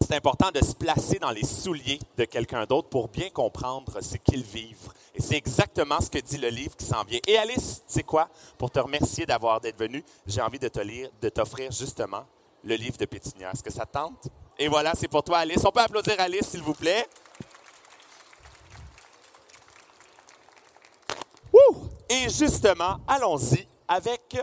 c'est 0.00 0.14
important 0.14 0.50
de 0.50 0.64
se 0.64 0.74
placer 0.74 1.18
dans 1.18 1.30
les 1.30 1.44
souliers 1.44 1.98
de 2.16 2.24
quelqu'un 2.24 2.64
d'autre 2.64 2.88
pour 2.88 3.08
bien 3.08 3.30
comprendre 3.30 4.00
ce 4.00 4.16
qu'ils 4.16 4.42
vivent. 4.42 4.92
Et 5.14 5.22
c'est 5.22 5.36
exactement 5.36 6.00
ce 6.00 6.10
que 6.10 6.18
dit 6.18 6.38
le 6.38 6.48
livre 6.48 6.76
qui 6.76 6.84
s'en 6.84 7.04
vient. 7.04 7.20
Et 7.26 7.36
Alice, 7.36 7.82
tu 7.86 7.94
sais 7.94 8.02
quoi? 8.02 8.28
Pour 8.58 8.70
te 8.70 8.80
remercier 8.80 9.26
d'avoir 9.26 9.60
d'être 9.60 9.78
venu, 9.78 10.02
j'ai 10.26 10.40
envie 10.40 10.58
de 10.58 10.68
te 10.68 10.80
lire, 10.80 11.10
de 11.20 11.28
t'offrir 11.28 11.70
justement 11.70 12.24
le 12.64 12.74
livre 12.74 12.96
de 12.96 13.04
Pétunia. 13.04 13.50
Est-ce 13.52 13.62
que 13.62 13.72
ça 13.72 13.86
te 13.86 13.92
tente? 13.92 14.28
Et 14.62 14.68
voilà, 14.68 14.92
c'est 14.94 15.08
pour 15.08 15.24
toi, 15.24 15.38
Alice. 15.38 15.64
On 15.64 15.72
peut 15.72 15.80
applaudir 15.80 16.14
Alice, 16.18 16.48
s'il 16.48 16.60
vous 16.60 16.74
plaît. 16.74 17.08
Et 22.10 22.28
justement, 22.28 22.98
allons-y 23.06 23.66
avec 23.88 24.36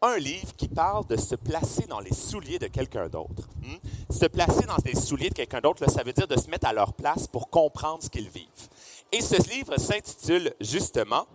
un 0.00 0.16
livre 0.16 0.56
qui 0.56 0.66
parle 0.66 1.06
de 1.06 1.16
se 1.16 1.36
placer 1.36 1.86
dans 1.86 2.00
les 2.00 2.12
souliers 2.12 2.58
de 2.58 2.66
quelqu'un 2.66 3.08
d'autre. 3.08 3.48
Hmm? 3.62 3.76
Se 4.10 4.26
placer 4.26 4.66
dans 4.66 4.78
les 4.84 4.96
souliers 4.96 5.28
de 5.28 5.34
quelqu'un 5.34 5.60
d'autre, 5.60 5.88
ça 5.88 6.02
veut 6.02 6.12
dire 6.14 6.26
de 6.26 6.40
se 6.40 6.48
mettre 6.48 6.66
à 6.66 6.72
leur 6.72 6.94
place 6.94 7.28
pour 7.28 7.50
comprendre 7.50 8.02
ce 8.02 8.08
qu'ils 8.08 8.30
vivent. 8.30 8.48
Et 9.12 9.20
ce 9.20 9.36
livre 9.48 9.78
s'intitule 9.78 10.54
justement 10.60 11.26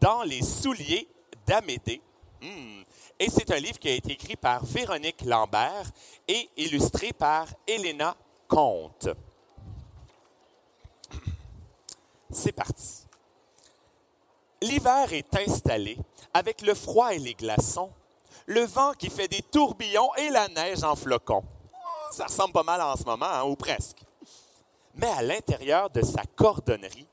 Dans 0.00 0.22
les 0.22 0.42
souliers 0.42 1.08
d'Amédée. 1.46 2.00
Hmm. 2.42 2.82
Et 3.20 3.30
c'est 3.30 3.50
un 3.50 3.58
livre 3.58 3.78
qui 3.78 3.88
a 3.88 3.94
été 3.94 4.12
écrit 4.12 4.36
par 4.36 4.64
Véronique 4.64 5.22
Lambert 5.24 5.90
et 6.28 6.48
illustré 6.56 7.12
par 7.12 7.48
Elena 7.66 8.16
Comte. 8.46 9.08
C'est 12.30 12.52
parti. 12.52 13.06
L'hiver 14.62 15.12
est 15.12 15.36
installé 15.36 15.98
avec 16.32 16.62
le 16.62 16.74
froid 16.74 17.12
et 17.12 17.18
les 17.18 17.34
glaçons, 17.34 17.90
le 18.46 18.64
vent 18.64 18.92
qui 18.92 19.10
fait 19.10 19.28
des 19.28 19.42
tourbillons 19.42 20.14
et 20.16 20.30
la 20.30 20.48
neige 20.48 20.84
en 20.84 20.94
flocons. 20.94 21.44
Ça 22.12 22.26
ressemble 22.26 22.52
pas 22.52 22.62
mal 22.62 22.80
en 22.80 22.96
ce 22.96 23.04
moment, 23.04 23.26
hein, 23.26 23.44
ou 23.44 23.56
presque. 23.56 24.02
Mais 24.94 25.08
à 25.08 25.22
l'intérieur 25.22 25.90
de 25.90 26.02
sa 26.02 26.22
cordonnerie, 26.36 27.06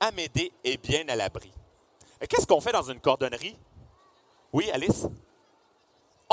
Amédée 0.00 0.52
est 0.64 0.76
bien 0.76 1.08
à 1.08 1.16
l'abri. 1.16 1.52
Qu'est-ce 2.28 2.46
qu'on 2.46 2.60
fait 2.60 2.72
dans 2.72 2.82
une 2.82 3.00
cordonnerie? 3.00 3.56
Oui, 4.52 4.70
Alice? 4.70 5.06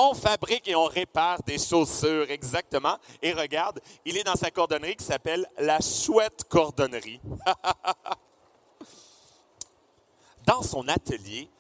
On 0.04 0.16
fabrique 0.16 0.68
et 0.68 0.74
on 0.74 0.86
répare 0.86 1.44
des 1.44 1.60
chaussures, 1.60 2.32
exactement. 2.32 2.98
Et 3.22 3.34
regarde, 3.34 3.80
il 4.04 4.18
est 4.18 4.24
dans 4.24 4.36
sa 4.36 4.50
cordonnerie 4.50 4.96
qui 4.96 5.06
s'appelle 5.06 5.48
la 5.60 5.80
chouette 5.80 6.44
cordonnerie. 6.50 7.22
dans 10.48 10.64
son 10.64 10.88
atelier, 10.88 11.52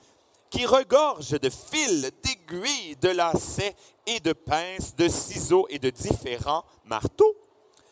qui 0.50 0.66
regorge 0.66 1.40
de 1.40 1.52
fils, 1.52 2.12
d'aiguilles, 2.24 2.96
de 3.00 3.10
lacets 3.10 3.76
et 4.08 4.20
de 4.20 4.34
pinces, 4.34 4.96
de 4.96 5.08
ciseaux 5.08 5.68
et 5.70 5.78
de 5.78 5.92
différents 5.92 6.66
marteaux. 6.86 7.36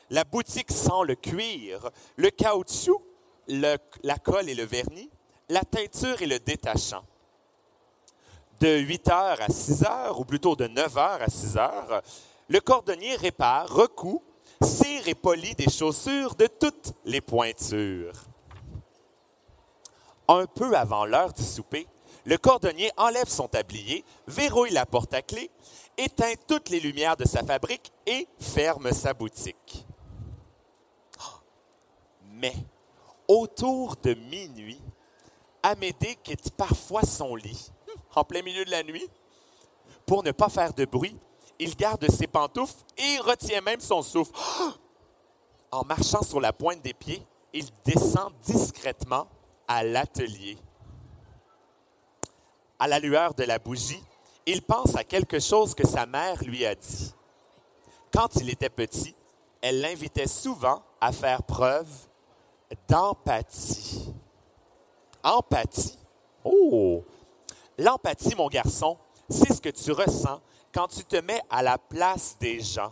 La 0.10 0.24
boutique 0.24 0.72
sent 0.72 1.04
le 1.06 1.14
cuir, 1.14 1.92
le 2.16 2.32
caoutchouc, 2.32 3.04
la 3.50 3.78
colle 4.24 4.50
et 4.50 4.56
le 4.56 4.66
vernis, 4.66 5.12
la 5.48 5.62
teinture 5.62 6.24
et 6.24 6.28
le 6.28 6.40
détachant. 6.40 7.04
De 8.60 8.78
8 8.78 9.08
heures 9.10 9.42
à 9.42 9.50
6 9.50 9.84
heures, 9.84 10.20
ou 10.20 10.26
plutôt 10.26 10.56
de 10.56 10.68
9 10.68 10.98
heures 10.98 11.22
à 11.22 11.30
6 11.30 11.58
heures, 11.58 12.02
le 12.50 12.60
cordonnier 12.60 13.16
répare, 13.16 13.70
recoue, 13.70 14.22
cire 14.62 15.08
et 15.08 15.16
polit 15.16 15.56
des 15.56 15.70
chaussures 15.70 16.36
de 16.36 16.48
toutes 16.48 16.94
les 17.06 17.22
pointures. 17.22 18.26
Un 20.28 20.46
peu 20.46 20.76
avant 20.76 21.06
l'heure 21.06 21.32
du 21.32 21.44
souper, 21.44 21.88
le 22.26 22.38
cordonnier 22.38 22.92
enlève 22.98 23.30
son 23.30 23.48
tablier, 23.48 24.04
verrouille 24.28 24.72
la 24.72 24.86
porte 24.86 25.14
à 25.14 25.22
clé, 25.22 25.50
éteint 25.98 26.34
toutes 26.48 26.70
les 26.70 26.80
lumières 26.80 27.18
de 27.18 27.26
sa 27.26 27.44
fabrique 27.44 27.92
et 28.06 28.28
ferme 28.40 28.92
sa 28.92 29.14
boutique. 29.14 29.86
Mais, 32.34 32.56
autour 33.28 33.96
de 34.04 34.14
minuit, 34.14 34.82
Amédée 35.62 36.16
quitte 36.24 36.52
parfois 36.52 37.04
son 37.04 37.36
lit, 37.36 37.72
en 38.20 38.24
plein 38.24 38.42
milieu 38.42 38.66
de 38.66 38.72
la 38.72 38.84
nuit, 38.84 39.08
pour 40.06 40.24
ne 40.24 40.32
pas 40.32 40.50
faire 40.50 40.74
de 40.74 40.86
bruit 40.86 41.16
il 41.60 41.76
garde 41.76 42.10
ses 42.10 42.28
pantoufles 42.28 42.84
et 42.98 43.20
retient 43.20 43.62
même 43.62 43.82
son 43.82 44.02
souffle. 44.02 44.32
En 45.72 45.86
marchant 45.86 46.24
sur 46.24 46.42
la 46.42 46.52
pointe 46.52 46.82
des 46.82 46.96
pieds, 46.96 47.24
il 47.54 47.68
descend 47.86 48.34
discrètement 48.44 49.28
à 49.68 49.84
l'atelier. 49.84 50.58
À 52.80 52.88
la 52.88 52.98
lueur 52.98 53.36
de 53.36 53.44
la 53.44 53.60
bougie, 53.60 54.02
il 54.48 54.64
pense 54.64 54.96
à 54.96 55.04
quelque 55.04 55.40
chose 55.40 55.76
que 55.76 55.86
sa 55.86 56.08
mère 56.08 56.44
lui 56.44 56.66
a 56.66 56.74
dit. 56.74 57.14
Quand 58.12 58.36
il 58.38 58.50
était 58.50 58.72
petit, 58.72 59.14
elle 59.62 59.82
l'invitait 59.82 60.26
souvent 60.26 60.82
à 61.00 61.12
faire 61.12 61.44
preuve 61.44 61.88
d'empathie. 62.88 64.12
Empathie? 65.24 66.00
Oh! 66.44 67.04
L'empathie, 67.80 68.36
mon 68.36 68.50
garçon, 68.50 68.98
c'est 69.30 69.54
ce 69.54 69.62
que 69.62 69.70
tu 69.70 69.94
ressens 69.94 70.42
quand 70.74 70.90
tu 70.90 71.06
te 71.06 71.16
mets 71.16 71.42
à 71.50 71.64
la 71.64 71.78
place 71.78 72.36
des 72.38 72.60
gens. 72.60 72.92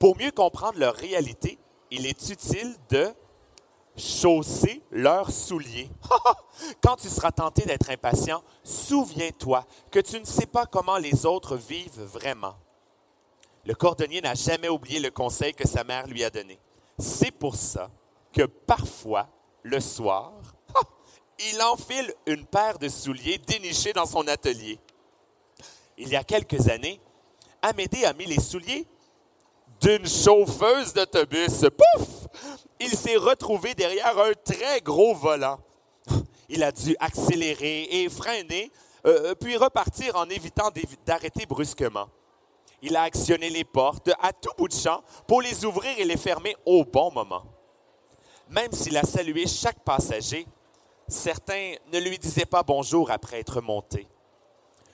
Pour 0.00 0.18
mieux 0.18 0.32
comprendre 0.32 0.78
leur 0.80 0.96
réalité, 0.96 1.56
il 1.92 2.04
est 2.04 2.28
utile 2.28 2.74
de 2.90 3.14
chausser 3.96 4.82
leurs 4.90 5.30
souliers. 5.30 5.88
Quand 6.82 6.96
tu 6.96 7.08
seras 7.08 7.30
tenté 7.30 7.62
d'être 7.64 7.88
impatient, 7.88 8.42
souviens-toi 8.64 9.64
que 9.90 10.00
tu 10.00 10.18
ne 10.18 10.24
sais 10.26 10.46
pas 10.46 10.66
comment 10.66 10.98
les 10.98 11.24
autres 11.24 11.56
vivent 11.56 12.02
vraiment. 12.02 12.56
Le 13.64 13.74
cordonnier 13.74 14.20
n'a 14.20 14.34
jamais 14.34 14.68
oublié 14.68 14.98
le 14.98 15.10
conseil 15.10 15.54
que 15.54 15.66
sa 15.66 15.84
mère 15.84 16.08
lui 16.08 16.24
a 16.24 16.30
donné. 16.30 16.58
C'est 16.98 17.30
pour 17.30 17.54
ça 17.54 17.90
que 18.32 18.42
parfois, 18.42 19.28
le 19.62 19.80
soir, 19.80 20.32
il 21.38 21.60
enfile 21.62 22.12
une 22.26 22.46
paire 22.46 22.78
de 22.78 22.88
souliers 22.88 23.38
dénichés 23.38 23.92
dans 23.92 24.06
son 24.06 24.26
atelier. 24.26 24.78
Il 25.98 26.08
y 26.08 26.16
a 26.16 26.24
quelques 26.24 26.68
années, 26.68 27.00
Amédée 27.62 28.04
a 28.04 28.12
mis 28.12 28.26
les 28.26 28.40
souliers 28.40 28.86
d'une 29.80 30.06
chauffeuse 30.06 30.92
d'autobus. 30.92 31.64
Pouf! 31.76 32.28
Il 32.78 32.90
s'est 32.90 33.16
retrouvé 33.16 33.74
derrière 33.74 34.18
un 34.18 34.32
très 34.32 34.80
gros 34.80 35.14
volant. 35.14 35.58
Il 36.48 36.62
a 36.62 36.70
dû 36.70 36.94
accélérer 37.00 37.88
et 37.90 38.08
freiner, 38.08 38.70
euh, 39.06 39.34
puis 39.34 39.56
repartir 39.56 40.16
en 40.16 40.28
évitant 40.28 40.70
d'arrêter 41.04 41.46
brusquement. 41.46 42.08
Il 42.82 42.94
a 42.94 43.02
actionné 43.02 43.50
les 43.50 43.64
portes 43.64 44.10
à 44.20 44.32
tout 44.32 44.52
bout 44.56 44.68
de 44.68 44.74
champ 44.74 45.02
pour 45.26 45.42
les 45.42 45.64
ouvrir 45.64 45.98
et 45.98 46.04
les 46.04 46.16
fermer 46.16 46.54
au 46.64 46.84
bon 46.84 47.10
moment. 47.10 47.44
Même 48.48 48.72
s'il 48.72 48.96
a 48.96 49.02
salué 49.02 49.46
chaque 49.46 49.82
passager, 49.82 50.46
certains 51.08 51.74
ne 51.92 51.98
lui 51.98 52.18
disaient 52.18 52.46
pas 52.46 52.62
bonjour 52.62 53.10
après 53.10 53.40
être 53.40 53.60
montés. 53.60 54.08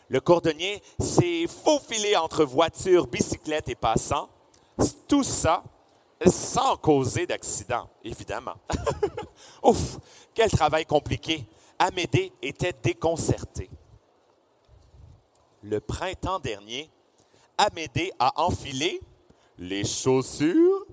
Le 0.08 0.20
cordonnier 0.20 0.82
s'est 0.98 1.46
faufilé 1.46 2.16
entre 2.16 2.44
voitures, 2.44 3.06
bicyclettes 3.06 3.68
et 3.68 3.74
passants, 3.74 4.28
tout 5.08 5.22
ça 5.24 5.62
sans 6.26 6.76
causer 6.76 7.26
d'accident, 7.26 7.88
évidemment. 8.04 8.54
Ouf, 9.62 9.98
quel 10.34 10.50
travail 10.50 10.86
compliqué. 10.86 11.46
Amédée 11.78 12.32
était 12.42 12.74
déconcerté. 12.82 13.68
Le 15.62 15.80
printemps 15.80 16.38
dernier, 16.38 16.90
Amédée 17.58 18.12
a 18.18 18.40
enfilé 18.40 19.00
les 19.58 19.84
chaussures 19.84 20.86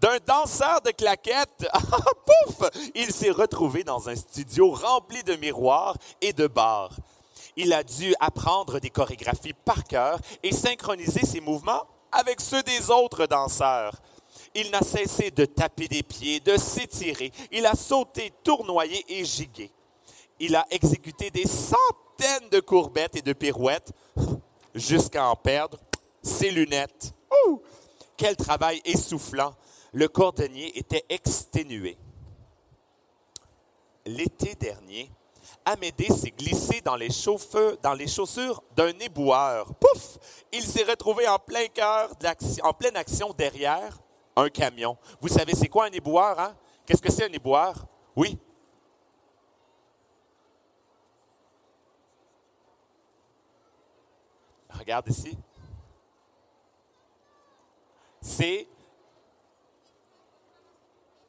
d'un 0.00 0.18
danseur 0.26 0.80
de 0.82 0.90
claquettes. 0.90 1.66
Pouf! 2.46 2.70
Il 2.94 3.12
s'est 3.12 3.30
retrouvé 3.30 3.84
dans 3.84 4.08
un 4.08 4.16
studio 4.16 4.70
rempli 4.70 5.22
de 5.22 5.36
miroirs 5.36 5.96
et 6.20 6.32
de 6.32 6.46
bars. 6.46 6.96
Il 7.56 7.72
a 7.72 7.82
dû 7.82 8.14
apprendre 8.20 8.78
des 8.80 8.90
chorégraphies 8.90 9.54
par 9.54 9.84
cœur 9.84 10.18
et 10.42 10.52
synchroniser 10.52 11.24
ses 11.24 11.40
mouvements 11.40 11.86
avec 12.12 12.40
ceux 12.40 12.62
des 12.62 12.90
autres 12.90 13.26
danseurs. 13.26 13.94
Il 14.54 14.70
n'a 14.70 14.80
cessé 14.80 15.30
de 15.30 15.44
taper 15.44 15.88
des 15.88 16.02
pieds, 16.02 16.40
de 16.40 16.56
s'étirer. 16.56 17.32
Il 17.50 17.66
a 17.66 17.74
sauté, 17.74 18.32
tournoyé 18.42 19.04
et 19.08 19.24
gigué. 19.24 19.70
Il 20.38 20.54
a 20.54 20.66
exécuté 20.70 21.30
des 21.30 21.46
centaines 21.46 22.48
de 22.50 22.60
courbettes 22.60 23.16
et 23.16 23.22
de 23.22 23.32
pirouettes 23.32 23.92
jusqu'à 24.74 25.26
en 25.28 25.36
perdre 25.36 25.78
ses 26.22 26.50
lunettes. 26.50 27.14
Quel 28.16 28.36
travail 28.36 28.80
essoufflant. 28.84 29.54
Le 29.96 30.08
cordonnier 30.08 30.78
était 30.78 31.06
exténué. 31.08 31.96
L'été 34.04 34.54
dernier, 34.54 35.10
Amédée 35.64 36.10
s'est 36.10 36.32
glissé 36.32 36.82
dans 36.82 36.96
les, 36.96 37.08
chaussures 37.10 38.62
d'un 38.76 38.90
éboueur. 38.98 39.74
Pouf! 39.76 40.18
Il 40.52 40.64
s'est 40.64 40.82
retrouvé 40.82 41.26
en 41.26 41.38
plein 41.38 41.66
cœur, 41.68 42.10
en 42.62 42.74
pleine 42.74 42.94
action 42.94 43.32
derrière 43.32 43.98
un 44.36 44.50
camion. 44.50 44.98
Vous 45.18 45.28
savez, 45.28 45.54
c'est 45.54 45.68
quoi 45.68 45.86
un 45.86 45.92
éboueur, 45.92 46.38
hein? 46.40 46.54
Qu'est-ce 46.84 47.00
que 47.00 47.10
c'est 47.10 47.24
un 47.24 47.32
éboueur? 47.32 47.86
Oui. 48.14 48.38
Regarde 54.68 55.08
ici. 55.08 55.38
C'est 58.20 58.68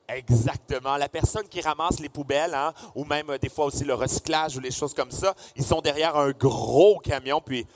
Exactement. 0.09 0.95
La 0.95 1.09
personne 1.09 1.47
qui 1.49 1.59
ramasse 1.59 1.99
les 1.99 2.07
poubelles, 2.07 2.53
hein, 2.53 2.73
ou 2.95 3.03
même 3.03 3.29
euh, 3.29 3.37
des 3.37 3.49
fois 3.49 3.65
aussi 3.65 3.83
le 3.83 3.93
recyclage 3.93 4.55
ou 4.55 4.59
les 4.61 4.71
choses 4.71 4.93
comme 4.93 5.11
ça, 5.11 5.35
ils 5.55 5.65
sont 5.65 5.81
derrière 5.81 6.15
un 6.15 6.31
gros 6.31 6.99
camion. 6.99 7.41
Puis, 7.41 7.67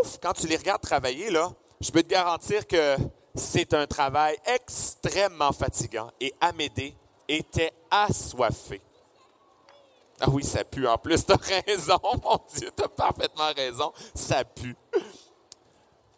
ouf, 0.00 0.18
quand 0.22 0.32
tu 0.32 0.46
les 0.46 0.56
regardes 0.56 0.80
travailler, 0.80 1.30
là, 1.30 1.52
je 1.80 1.90
peux 1.90 2.02
te 2.02 2.08
garantir 2.08 2.66
que 2.66 2.96
c'est 3.34 3.74
un 3.74 3.86
travail 3.86 4.36
extrêmement 4.46 5.52
fatigant. 5.52 6.10
Et 6.20 6.32
Amédée 6.40 6.96
était 7.28 7.72
assoiffé. 7.90 8.80
Ah 10.20 10.30
oui, 10.30 10.42
ça 10.42 10.64
pue 10.64 10.86
en 10.86 10.96
plus, 10.96 11.26
t'as 11.26 11.36
raison, 11.36 11.98
mon 12.22 12.40
Dieu, 12.56 12.70
t'as 12.74 12.88
parfaitement 12.88 13.52
raison, 13.54 13.92
ça 14.14 14.44
pue. 14.44 14.76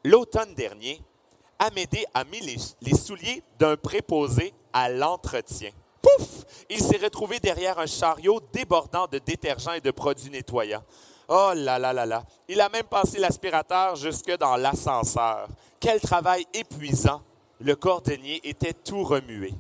L'automne 0.05 0.55
dernier, 0.55 1.02
Amédée 1.59 2.05
a 2.12 2.22
mis 2.24 2.40
les, 2.40 2.57
les 2.83 2.94
souliers 2.94 3.42
d'un 3.59 3.76
préposé 3.76 4.52
à 4.77 4.91
l'entretien. 4.91 5.71
Pouf! 6.03 6.45
Il 6.69 6.81
s'est 6.81 6.99
retrouvé 6.99 7.41
derrière 7.41 7.79
un 7.79 7.87
chariot 7.87 8.41
débordant 8.53 9.07
de 9.07 9.19
détergents 9.19 9.73
et 9.73 9.81
de 9.81 9.91
produits 9.91 10.29
nettoyants. 10.29 10.85
Oh 11.29 11.53
là 11.55 11.79
là 11.79 11.95
là 11.95 12.05
là. 12.05 12.23
Il 12.47 12.61
a 12.61 12.69
même 12.69 12.85
passé 12.85 13.19
l'aspirateur 13.19 13.97
jusque 13.97 14.37
dans 14.37 14.57
l'ascenseur. 14.57 15.49
Quel 15.81 15.99
travail 15.99 16.45
épuisant. 16.53 17.23
Le 17.59 17.75
cordonnier 17.75 18.47
était 18.47 18.75
tout 18.75 19.03
remué. 19.03 19.55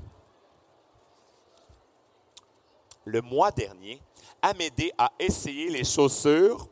Le 3.06 3.22
mois 3.22 3.50
dernier, 3.52 4.02
Amédée 4.42 4.92
a 4.98 5.10
essayé 5.18 5.70
les 5.70 5.84
chaussures 5.84 6.68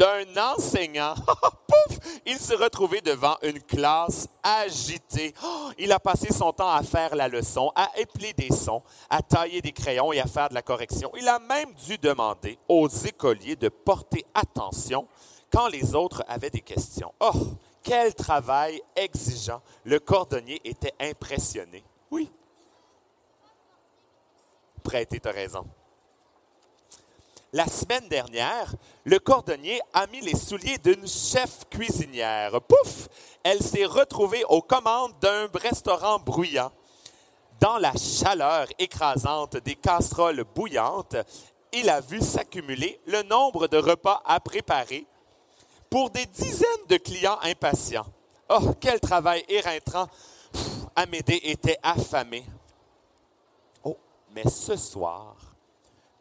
d'un 0.00 0.54
enseignant. 0.54 1.14
Pouf! 1.68 1.98
Il 2.24 2.38
s'est 2.38 2.54
retrouvé 2.54 3.02
devant 3.02 3.36
une 3.42 3.60
classe 3.60 4.28
agitée. 4.42 5.34
Oh, 5.44 5.70
il 5.78 5.92
a 5.92 6.00
passé 6.00 6.32
son 6.32 6.52
temps 6.52 6.70
à 6.70 6.82
faire 6.82 7.14
la 7.14 7.28
leçon, 7.28 7.70
à 7.76 7.90
épeler 7.98 8.32
des 8.32 8.50
sons, 8.50 8.82
à 9.10 9.20
tailler 9.20 9.60
des 9.60 9.72
crayons 9.72 10.10
et 10.12 10.20
à 10.20 10.26
faire 10.26 10.48
de 10.48 10.54
la 10.54 10.62
correction. 10.62 11.12
Il 11.18 11.28
a 11.28 11.38
même 11.38 11.74
dû 11.86 11.98
demander 11.98 12.58
aux 12.66 12.88
écoliers 12.88 13.56
de 13.56 13.68
porter 13.68 14.24
attention 14.34 15.06
quand 15.52 15.68
les 15.68 15.94
autres 15.94 16.24
avaient 16.28 16.50
des 16.50 16.62
questions. 16.62 17.12
Oh, 17.20 17.32
quel 17.82 18.14
travail 18.14 18.80
exigeant. 18.96 19.60
Le 19.84 20.00
cordonnier 20.00 20.60
était 20.64 20.94
impressionné. 20.98 21.84
Oui. 22.10 22.30
Prêtez, 24.82 25.20
as 25.26 25.30
raison. 25.30 25.66
La 27.52 27.66
semaine 27.66 28.08
dernière, 28.08 28.72
le 29.04 29.18
cordonnier 29.18 29.80
a 29.92 30.06
mis 30.06 30.20
les 30.20 30.36
souliers 30.36 30.78
d'une 30.78 31.08
chef 31.08 31.68
cuisinière. 31.68 32.60
Pouf! 32.62 33.08
Elle 33.42 33.60
s'est 33.60 33.86
retrouvée 33.86 34.44
aux 34.44 34.62
commandes 34.62 35.18
d'un 35.20 35.48
restaurant 35.54 36.20
bruyant. 36.20 36.70
Dans 37.58 37.78
la 37.78 37.92
chaleur 37.94 38.68
écrasante 38.78 39.56
des 39.56 39.74
casseroles 39.74 40.44
bouillantes, 40.44 41.16
il 41.72 41.90
a 41.90 42.00
vu 42.00 42.20
s'accumuler 42.20 43.00
le 43.06 43.24
nombre 43.24 43.66
de 43.66 43.78
repas 43.78 44.22
à 44.24 44.38
préparer 44.38 45.04
pour 45.90 46.10
des 46.10 46.26
dizaines 46.26 46.86
de 46.88 46.98
clients 46.98 47.38
impatients. 47.42 48.06
Oh, 48.48 48.74
quel 48.80 49.00
travail 49.00 49.44
éreintant! 49.48 50.08
Amédée 50.94 51.40
était 51.42 51.78
affamé. 51.82 52.44
Oh, 53.82 53.96
mais 54.34 54.48
ce 54.48 54.76
soir, 54.76 55.34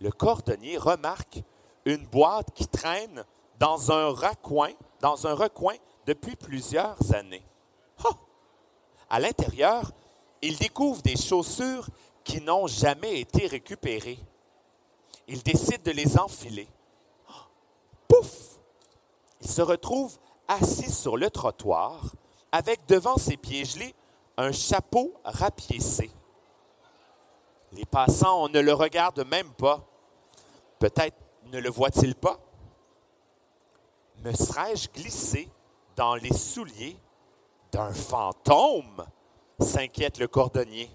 le 0.02 0.12
cordonnier 0.12 0.78
remarque 0.78 1.42
une 1.86 2.06
boîte 2.06 2.52
qui 2.54 2.68
traîne 2.68 3.24
dans 3.60 3.92
un 3.92 4.10
recoin, 4.10 4.72
dans 5.02 5.28
un 5.28 5.34
recoin 5.34 5.76
depuis 6.06 6.36
plusieurs 6.36 7.14
années. 7.14 7.46
À 9.10 9.20
l'intérieur, 9.20 9.92
il 10.42 10.58
découvre 10.58 11.02
des 11.02 11.18
chaussures 11.18 11.88
qui 12.24 12.42
n'ont 12.42 12.68
jamais 12.68 13.20
été 13.20 13.48
récupérées. 13.48 14.20
Il 15.28 15.42
décide 15.42 15.82
de 15.84 15.92
les 15.92 16.18
enfiler. 16.20 16.68
Pouf! 18.08 18.60
Il 19.42 19.50
se 19.50 19.62
retrouve 19.62 20.18
assis 20.48 20.92
sur 20.92 21.18
le 21.18 21.30
trottoir, 21.30 22.14
avec 22.52 22.86
devant 22.88 23.18
ses 23.18 23.38
pieds 23.38 23.66
gelés 23.66 23.96
un 24.38 24.52
chapeau 24.52 25.14
rapiécé. 25.24 26.12
Les 27.72 27.86
passants, 27.86 28.50
ne 28.50 28.60
le 28.60 28.74
regarde 28.74 29.26
même 29.28 29.52
pas. 29.54 29.89
Peut-être 30.80 31.18
ne 31.46 31.60
le 31.60 31.70
voit-il 31.70 32.16
pas? 32.16 32.40
Me 34.24 34.34
serais-je 34.34 34.90
glissé 34.90 35.50
dans 35.96 36.16
les 36.16 36.34
souliers 36.34 36.98
d'un 37.72 37.94
fantôme? 37.94 39.06
s'inquiète 39.60 40.20
le 40.20 40.28
cordonnier. 40.30 40.90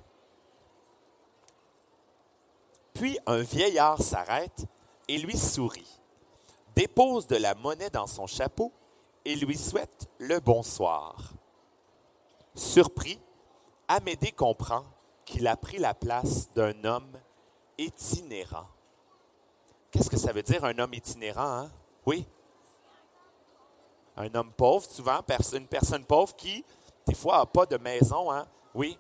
Puis 2.95 3.19
un 3.27 3.43
vieillard 3.43 4.01
s'arrête 4.01 4.65
et 5.09 5.19
lui 5.19 5.37
sourit, 5.37 6.01
dépose 6.75 7.27
de 7.27 7.37
la 7.37 7.55
monnaie 7.55 7.91
dans 7.91 8.07
son 8.07 8.27
chapeau 8.27 8.73
et 9.25 9.37
lui 9.37 9.59
souhaite 9.59 10.09
le 10.19 10.41
bonsoir. 10.41 11.35
Surpris, 12.55 13.21
Amédée 13.89 14.33
comprend 14.33 14.85
qu'il 15.25 15.47
a 15.47 15.57
pris 15.57 15.79
la 15.79 15.93
place 15.93 16.51
d'un 16.53 16.85
homme 16.85 17.13
itinérant. 17.77 18.69
Qu'est-ce 19.95 20.11
que 20.11 20.17
ça 20.17 20.33
veut 20.33 20.43
dire 20.43 20.65
un 20.65 20.77
homme 20.81 20.93
itinérant? 20.93 21.61
Hein? 21.61 21.71
Oui? 22.05 22.27
Un 24.17 24.35
homme 24.35 24.51
pauvre, 24.51 24.85
souvent, 24.91 25.21
une 25.53 25.69
personne 25.69 26.05
pauvre 26.05 26.35
qui, 26.35 26.65
des 27.07 27.15
fois, 27.15 27.39
n'a 27.39 27.47
pas 27.47 27.65
de 27.65 27.77
maison. 27.77 28.33
Hein? 28.33 28.45
Oui? 28.75 28.99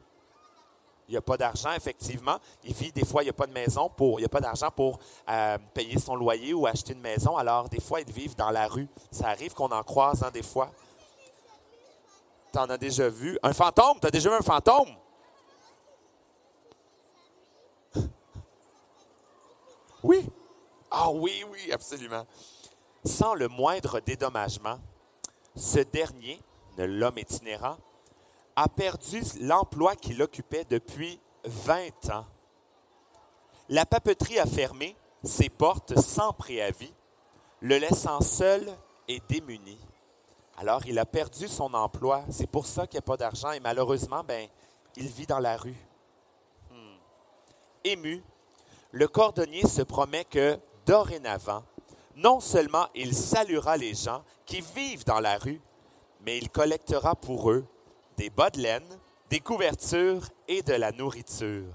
Il 1.08 1.10
n'y 1.10 1.16
a 1.16 1.20
pas 1.20 1.36
d'argent, 1.36 1.72
effectivement. 1.72 2.36
Il 2.62 2.72
vit, 2.72 2.92
des 2.92 3.04
fois, 3.04 3.22
il 3.22 3.26
n'y 3.26 3.30
a 3.30 3.34
pas 3.34 3.48
de 3.48 3.52
maison 3.52 3.88
pour, 3.88 4.20
il 4.20 4.22
n'y 4.22 4.26
a 4.26 4.28
pas 4.28 4.40
d'argent 4.40 4.70
pour 4.70 5.00
euh, 5.28 5.58
payer 5.74 5.98
son 5.98 6.14
loyer 6.14 6.54
ou 6.54 6.64
acheter 6.64 6.92
une 6.92 7.00
maison. 7.00 7.36
Alors, 7.36 7.68
des 7.68 7.80
fois, 7.80 8.00
ils 8.00 8.12
vivent 8.12 8.36
dans 8.36 8.52
la 8.52 8.68
rue. 8.68 8.88
Ça 9.10 9.30
arrive 9.30 9.52
qu'on 9.52 9.72
en 9.72 9.82
croise, 9.82 10.22
hein, 10.22 10.30
des 10.32 10.44
fois. 10.44 10.70
Tu 12.52 12.58
en 12.60 12.70
as 12.70 12.78
déjà 12.78 13.08
vu? 13.08 13.36
Un 13.42 13.52
fantôme? 13.52 13.98
Tu 14.00 14.06
as 14.06 14.12
déjà 14.12 14.30
vu 14.30 14.36
un 14.36 14.42
fantôme? 14.42 14.94
Oui. 20.04 20.30
Ah 20.96 21.10
oui, 21.10 21.44
oui, 21.50 21.72
absolument. 21.72 22.24
Sans 23.04 23.34
le 23.34 23.48
moindre 23.48 23.98
dédommagement, 23.98 24.78
ce 25.56 25.80
dernier, 25.80 26.40
l'homme 26.78 27.18
itinérant, 27.18 27.78
a 28.54 28.68
perdu 28.68 29.20
l'emploi 29.40 29.96
qu'il 29.96 30.22
occupait 30.22 30.64
depuis 30.70 31.18
20 31.46 32.10
ans. 32.10 32.26
La 33.68 33.84
papeterie 33.84 34.38
a 34.38 34.46
fermé 34.46 34.96
ses 35.24 35.48
portes 35.48 35.98
sans 35.98 36.32
préavis, 36.32 36.94
le 37.60 37.78
laissant 37.78 38.20
seul 38.20 38.64
et 39.08 39.20
démuni. 39.28 39.80
Alors 40.58 40.86
il 40.86 41.00
a 41.00 41.06
perdu 41.06 41.48
son 41.48 41.74
emploi, 41.74 42.22
c'est 42.30 42.48
pour 42.48 42.66
ça 42.66 42.86
qu'il 42.86 42.98
n'y 42.98 43.02
a 43.02 43.02
pas 43.02 43.16
d'argent 43.16 43.50
et 43.50 43.58
malheureusement, 43.58 44.22
ben, 44.22 44.48
il 44.94 45.08
vit 45.08 45.26
dans 45.26 45.40
la 45.40 45.56
rue. 45.56 45.88
Hmm. 46.70 46.98
Ému, 47.82 48.22
le 48.92 49.08
cordonnier 49.08 49.66
se 49.66 49.82
promet 49.82 50.24
que 50.24 50.56
dorénavant, 50.86 51.64
non 52.16 52.40
seulement 52.40 52.86
il 52.94 53.14
saluera 53.14 53.76
les 53.76 53.94
gens 53.94 54.22
qui 54.46 54.60
vivent 54.60 55.04
dans 55.04 55.20
la 55.20 55.38
rue, 55.38 55.60
mais 56.20 56.38
il 56.38 56.50
collectera 56.50 57.14
pour 57.14 57.50
eux 57.50 57.66
des 58.16 58.30
bas 58.30 58.50
de 58.50 58.60
laine, 58.60 58.86
des 59.30 59.40
couvertures 59.40 60.28
et 60.46 60.62
de 60.62 60.74
la 60.74 60.92
nourriture. 60.92 61.74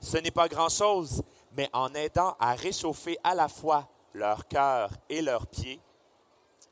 Ce 0.00 0.16
n'est 0.18 0.30
pas 0.30 0.48
grand-chose, 0.48 1.22
mais 1.56 1.68
en 1.72 1.92
aidant 1.94 2.36
à 2.38 2.54
réchauffer 2.54 3.18
à 3.24 3.34
la 3.34 3.48
fois 3.48 3.88
leur 4.14 4.46
cœur 4.46 4.90
et 5.08 5.22
leurs 5.22 5.46
pieds, 5.46 5.80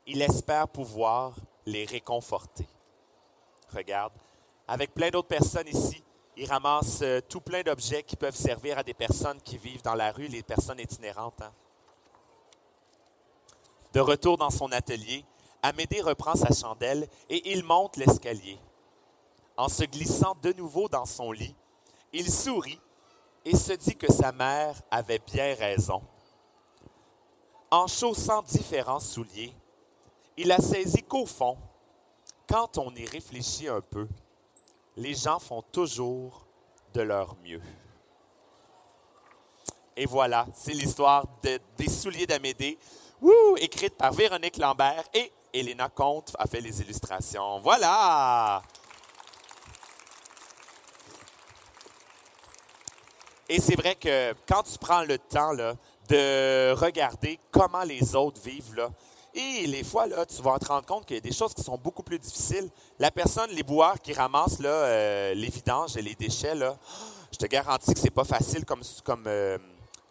il 0.05 0.21
espère 0.21 0.69
pouvoir 0.69 1.33
les 1.65 1.85
réconforter. 1.85 2.67
Regarde, 3.73 4.13
avec 4.67 4.93
plein 4.93 5.09
d'autres 5.09 5.27
personnes 5.27 5.67
ici, 5.67 6.01
il 6.37 6.47
ramasse 6.47 6.99
euh, 7.01 7.19
tout 7.27 7.41
plein 7.41 7.63
d'objets 7.63 8.03
qui 8.03 8.15
peuvent 8.15 8.35
servir 8.35 8.77
à 8.77 8.83
des 8.83 8.93
personnes 8.93 9.41
qui 9.41 9.57
vivent 9.57 9.81
dans 9.81 9.95
la 9.95 10.11
rue, 10.11 10.27
les 10.27 10.43
personnes 10.43 10.79
itinérantes. 10.79 11.41
Hein. 11.41 11.51
De 13.93 13.99
retour 13.99 14.37
dans 14.37 14.51
son 14.51 14.71
atelier, 14.71 15.25
Amédée 15.63 16.01
reprend 16.01 16.35
sa 16.35 16.53
chandelle 16.53 17.07
et 17.29 17.51
il 17.51 17.63
monte 17.63 17.97
l'escalier. 17.97 18.59
En 19.57 19.67
se 19.67 19.83
glissant 19.85 20.35
de 20.43 20.53
nouveau 20.53 20.87
dans 20.87 21.07
son 21.07 21.31
lit, 21.31 21.55
il 22.13 22.31
sourit 22.31 22.79
et 23.43 23.55
se 23.55 23.73
dit 23.73 23.95
que 23.95 24.11
sa 24.11 24.31
mère 24.31 24.79
avait 24.91 25.19
bien 25.19 25.55
raison. 25.55 26.03
En 27.71 27.87
chaussant 27.87 28.43
différents 28.43 28.99
souliers, 28.99 29.55
il 30.37 30.51
a 30.51 30.57
saisi 30.57 31.01
qu'au 31.01 31.25
fond, 31.25 31.57
quand 32.47 32.77
on 32.77 32.93
y 32.93 33.05
réfléchit 33.05 33.67
un 33.67 33.81
peu, 33.81 34.07
les 34.97 35.13
gens 35.13 35.39
font 35.39 35.61
toujours 35.61 36.45
de 36.93 37.01
leur 37.01 37.35
mieux. 37.43 37.61
Et 39.95 40.05
voilà, 40.05 40.45
c'est 40.53 40.73
l'histoire 40.73 41.25
des 41.41 41.87
souliers 41.87 42.27
d'Amédée, 42.27 42.77
écrite 43.57 43.95
par 43.95 44.11
Véronique 44.11 44.57
Lambert 44.57 45.03
et 45.13 45.31
Elena 45.53 45.89
Comte 45.89 46.35
a 46.37 46.45
fait 46.45 46.61
les 46.61 46.81
illustrations. 46.81 47.59
Voilà! 47.59 48.61
Et 53.49 53.61
c'est 53.61 53.75
vrai 53.75 53.95
que 53.95 54.33
quand 54.47 54.63
tu 54.63 54.77
prends 54.77 55.03
le 55.03 55.17
temps 55.17 55.53
de 56.09 56.73
regarder 56.73 57.39
comment 57.49 57.83
les 57.83 58.13
autres 58.15 58.41
vivent, 58.41 58.89
et 59.33 59.67
les 59.67 59.83
fois, 59.83 60.07
là, 60.07 60.25
tu 60.25 60.41
vas 60.41 60.57
te 60.57 60.65
rendre 60.65 60.85
compte 60.85 61.05
qu'il 61.05 61.15
y 61.15 61.19
a 61.19 61.21
des 61.21 61.33
choses 61.33 61.53
qui 61.53 61.61
sont 61.61 61.77
beaucoup 61.77 62.03
plus 62.03 62.19
difficiles. 62.19 62.69
La 62.99 63.11
personne, 63.11 63.49
les 63.51 63.63
boueurs 63.63 64.01
qui 64.01 64.13
ramassent 64.13 64.59
là, 64.59 64.69
euh, 64.69 65.33
les 65.33 65.49
vidanges 65.49 65.95
et 65.97 66.01
les 66.01 66.15
déchets, 66.15 66.55
là, 66.55 66.77
je 67.31 67.37
te 67.37 67.45
garantis 67.45 67.93
que 67.93 67.99
c'est 67.99 68.09
pas 68.09 68.23
facile 68.23 68.65
comme, 68.65 68.81
comme, 69.03 69.25
euh, 69.27 69.57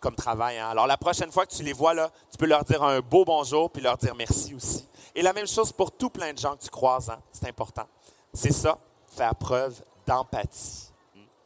comme 0.00 0.14
travail. 0.14 0.59
Hein. 0.59 0.68
Alors, 0.68 0.87
la 0.87 0.96
prochaine 0.96 1.33
fois 1.33 1.46
que 1.46 1.55
tu 1.55 1.62
les 1.62 1.72
vois, 1.72 1.94
là, 1.94 2.11
tu 2.31 2.38
peux 2.38 2.46
leur 2.46 2.64
dire 2.64 2.83
un 2.83 3.00
beau 3.00 3.24
bonjour 3.24 3.70
puis 3.70 3.83
leur 3.83 3.96
dire 3.96 4.14
merci 4.14 4.55
aussi. 4.55 4.87
Et 5.14 5.22
la 5.22 5.33
même 5.33 5.46
chose 5.46 5.72
pour 5.72 5.92
tout 5.92 6.11
plein 6.11 6.33
de 6.33 6.38
gens 6.38 6.55
que 6.57 6.62
tu 6.62 6.70
croises. 6.70 7.11
Hein. 7.11 7.18
C'est 7.33 7.48
important. 7.48 7.87
C'est 8.33 8.52
ça, 8.52 8.79
faire 9.09 9.35
preuve 9.35 9.83
d'empathie. 10.07 10.92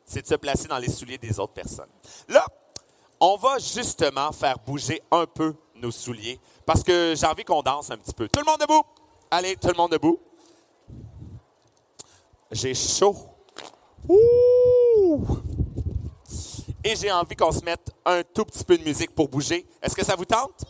C'est 0.04 0.22
de 0.22 0.26
se 0.26 0.34
placer 0.34 0.66
dans 0.66 0.78
les 0.78 0.90
souliers 0.90 1.18
des 1.18 1.38
autres 1.38 1.52
personnes. 1.52 1.88
Là, 2.28 2.44
on 3.20 3.36
va 3.36 3.58
justement 3.58 4.32
faire 4.32 4.58
bouger 4.58 5.00
un 5.10 5.24
peu 5.26 5.54
nos 5.80 5.90
souliers 5.90 6.38
parce 6.66 6.82
que 6.82 7.14
j'ai 7.16 7.26
envie 7.26 7.44
qu'on 7.44 7.62
danse 7.62 7.90
un 7.90 7.96
petit 7.96 8.14
peu. 8.14 8.28
Tout 8.28 8.40
le 8.40 8.46
monde 8.46 8.60
debout! 8.60 8.82
Allez, 9.30 9.56
tout 9.56 9.68
le 9.68 9.74
monde 9.74 9.92
debout. 9.92 10.18
J'ai 12.50 12.74
chaud. 12.74 13.16
Ouh! 14.08 15.26
Et 16.82 16.96
j'ai 16.96 17.12
envie 17.12 17.36
qu'on 17.36 17.52
se 17.52 17.64
mette 17.64 17.92
un 18.04 18.22
tout 18.22 18.44
petit 18.44 18.64
peu 18.64 18.76
de 18.76 18.82
musique 18.82 19.14
pour 19.14 19.28
bouger. 19.28 19.66
Est-ce 19.82 19.94
que 19.94 20.04
ça 20.04 20.16
vous 20.16 20.24
tente? 20.24 20.64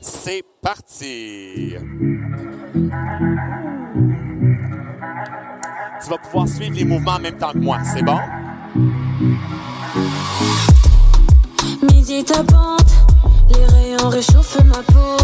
C'est 0.00 0.44
parti! 0.62 1.74
Tu 6.00 6.08
vas 6.08 6.18
pouvoir 6.18 6.48
suivre 6.48 6.76
les 6.76 6.84
mouvements 6.84 7.14
en 7.14 7.18
même 7.18 7.36
temps 7.36 7.52
que 7.52 7.58
moi, 7.58 7.78
c'est 7.92 8.02
bon? 8.02 8.18
Rayons 13.98 14.10
réchauffent 14.10 14.64
ma 14.64 14.82
peau. 14.92 15.16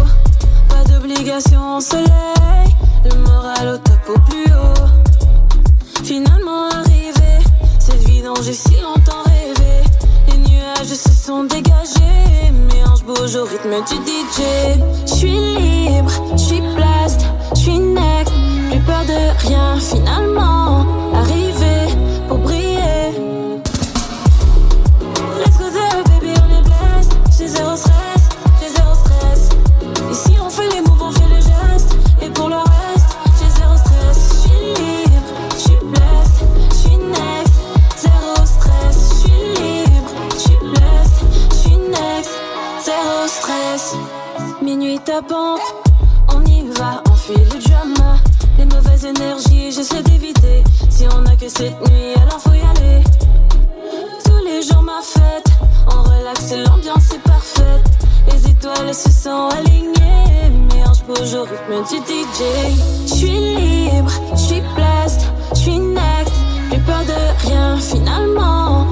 Pas 0.69 0.83
d'obligation 0.89 1.77
au 1.77 1.81
soleil, 1.81 2.67
le 3.05 3.15
moral 3.19 3.75
au 3.75 3.77
top 3.77 4.15
au 4.15 4.19
plus 4.21 4.51
haut. 4.51 6.03
Finalement 6.03 6.69
arrivé, 6.71 7.39
cette 7.79 8.07
vie 8.07 8.21
dont 8.21 8.35
j'ai 8.43 8.53
si 8.53 8.75
longtemps 8.81 9.23
rêvé. 9.25 9.83
Les 10.29 10.37
nuages 10.37 10.87
se 10.87 11.09
sont 11.09 11.43
dégagés, 11.43 12.51
mes 12.51 12.83
hanches 12.85 13.03
bougent 13.03 13.35
au 13.35 13.45
rythme 13.45 13.75
du 13.87 13.95
DJ. 13.95 14.41
Je 15.05 15.13
suis 15.13 15.31
libre, 15.31 16.11
je 16.33 16.43
suis 16.43 16.61
blast, 16.75 17.21
je 17.55 17.59
suis 17.59 17.79
next, 17.79 18.33
plus 18.71 18.79
peur 18.81 19.03
de 19.05 19.47
rien 19.47 19.79
finalement. 19.79 20.85
Arrivé 21.13 21.95
pour 22.27 22.39
briller. 22.39 23.13
Let's 25.39 25.57
go 25.57 25.69
there, 25.69 26.03
baby, 26.09 26.33
on 26.41 26.59
est 26.59 26.63
blessed. 26.63 27.13
J'ai 27.37 27.47
zéro 27.47 27.75
stress, 27.75 28.24
On 45.07 46.43
y 46.45 46.67
va, 46.79 47.03
on 47.11 47.15
fuit 47.15 47.35
le 47.35 47.63
drama. 47.63 48.17
Les 48.57 48.65
mauvaises 48.65 49.05
énergies, 49.05 49.71
j'essaie 49.71 50.01
d'éviter. 50.01 50.63
Si 50.89 51.05
on 51.05 51.23
a 51.27 51.35
que 51.35 51.47
cette 51.47 51.79
nuit, 51.87 52.15
alors 52.15 52.39
faut 52.39 52.53
y 52.53 52.61
aller. 52.61 53.03
Tous 54.23 54.43
les 54.43 54.63
jours 54.63 54.81
ma 54.81 55.01
fête, 55.03 55.47
on 55.91 56.01
relaxe 56.01 56.53
l'ambiance 56.53 57.13
est 57.13 57.19
parfaite. 57.19 57.85
Les 58.31 58.49
étoiles 58.49 58.95
se 58.95 59.11
sont 59.11 59.49
alignées, 59.49 60.49
mes 60.73 60.83
hanches 60.83 61.03
bouge 61.03 61.35
au 61.35 61.43
rythme 61.43 61.83
du 61.87 61.97
DJ. 61.97 62.41
Je 63.05 63.13
suis 63.13 63.27
libre, 63.29 64.11
je 64.31 64.39
suis 64.39 64.61
blessed, 64.75 65.21
je 65.51 65.59
suis 65.59 65.77
next. 65.77 66.33
Plus 66.71 66.79
peur 66.79 67.03
de 67.05 67.47
rien, 67.47 67.77
finalement. 67.77 68.87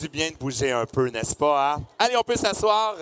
Du 0.00 0.08
bien 0.08 0.30
de 0.30 0.36
bouger 0.36 0.72
un 0.72 0.86
peu, 0.86 1.08
n'est-ce 1.10 1.34
pas? 1.36 1.74
hein? 1.74 1.82
Allez, 1.98 2.16
on 2.16 2.22
peut 2.22 2.36
s'asseoir. 2.36 2.96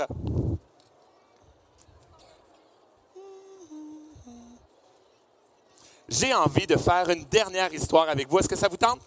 J'ai 6.08 6.32
envie 6.34 6.66
de 6.66 6.76
faire 6.76 7.08
une 7.10 7.24
dernière 7.24 7.72
histoire 7.72 8.08
avec 8.08 8.28
vous. 8.28 8.38
Est-ce 8.38 8.48
que 8.48 8.56
ça 8.56 8.68
vous 8.68 8.76
tente? 8.76 9.00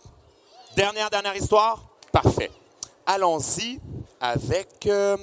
Dernière, 0.76 1.10
dernière 1.10 1.36
histoire? 1.36 1.84
Parfait. 2.12 2.52
Allons-y 3.06 3.80
avec... 4.20 4.86
euh, 4.88 5.18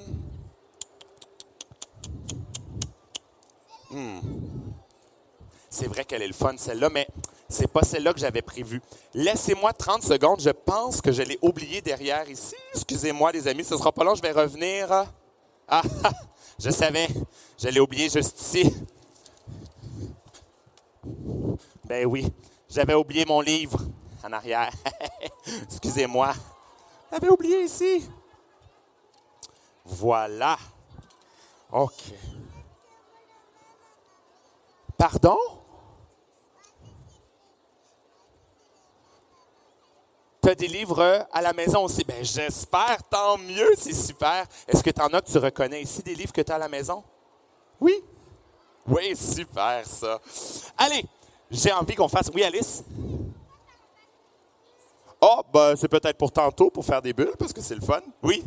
C'est 5.71 5.87
vrai 5.87 6.05
qu'elle 6.05 6.23
est 6.23 6.27
le 6.29 6.33
fun, 6.33 6.55
celle-là, 6.57 6.89
mais 6.91 7.07
c'est 7.49 7.67
pas 7.67 7.83
celle-là 7.83 8.13
que 8.13 8.21
j'avais 8.21 8.43
prévue. 8.43 8.83
Laissez-moi 9.15 9.73
30 9.73 10.03
secondes. 10.03 10.41
Je 10.41 10.51
pense 10.51 11.01
que 11.01 11.11
je 11.13 11.23
l'ai 11.23 11.39
oubliée 11.41 11.81
derrière 11.81 12.29
ici. 12.29 12.55
Excusez-moi, 12.75 13.33
les 13.33 13.49
amis, 13.49 13.65
ce 13.65 13.77
sera 13.77 13.91
pas 13.91 14.05
long. 14.05 14.15
Je 14.15 14.21
vais 14.21 14.33
revenir. 14.33 14.91
Ah, 14.91 15.07
ah, 15.67 15.83
je 16.59 16.71
savais. 16.71 17.09
Je 17.59 17.69
l'ai 17.69 17.81
oublié 17.81 18.11
juste 18.11 18.39
ici. 18.41 18.75
Ben 21.85 22.05
oui, 22.05 22.31
j'avais 22.69 22.95
oublié 22.95 23.25
mon 23.25 23.41
livre 23.41 23.81
en 24.23 24.33
arrière. 24.33 24.71
Excusez-moi. 25.71 26.35
J'avais 27.11 27.31
oublié 27.31 27.63
ici. 27.63 28.07
Voilà. 29.87 30.59
OK. 31.73 32.13
Pardon? 34.99 35.39
Tu 40.43 40.49
as 40.49 40.55
des 40.55 40.69
livres 40.69 41.27
à 41.33 41.43
la 41.43 41.53
maison 41.53 41.85
aussi. 41.85 42.05
Ben, 42.05 42.25
j'espère, 42.25 43.03
tant 43.11 43.37
mieux, 43.39 43.71
c'est 43.77 43.93
super. 43.93 44.47
Est-ce 44.67 44.83
que 44.83 44.91
tu 44.91 45.01
en 45.01 45.09
as 45.09 45.21
que 45.21 45.31
tu 45.31 45.39
reconnais? 45.39 45.83
Ici, 45.83 46.03
des 46.03 46.15
livres 46.15 46.33
que 46.33 46.41
tu 46.41 46.53
as 46.53 46.55
à 46.55 46.59
la 46.59 46.69
maison? 46.69 47.03
Oui? 47.81 48.03
Oui, 48.87 49.15
super 49.17 49.85
ça. 49.85 50.21
Allez, 50.77 51.05
j'ai 51.51 51.73
envie 51.73 51.95
qu'on 51.95 52.09
fasse. 52.09 52.31
Oui, 52.35 52.43
Alice? 52.45 52.85
Oh, 55.21 55.43
ben, 55.53 55.75
c'est 55.77 55.89
peut-être 55.89 56.17
pour 56.17 56.31
tantôt, 56.31 56.71
pour 56.71 56.85
faire 56.85 57.03
des 57.03 57.13
bulles, 57.13 57.35
parce 57.37 57.53
que 57.53 57.61
c'est 57.61 57.75
le 57.75 57.81
fun. 57.81 58.01
Oui? 58.23 58.45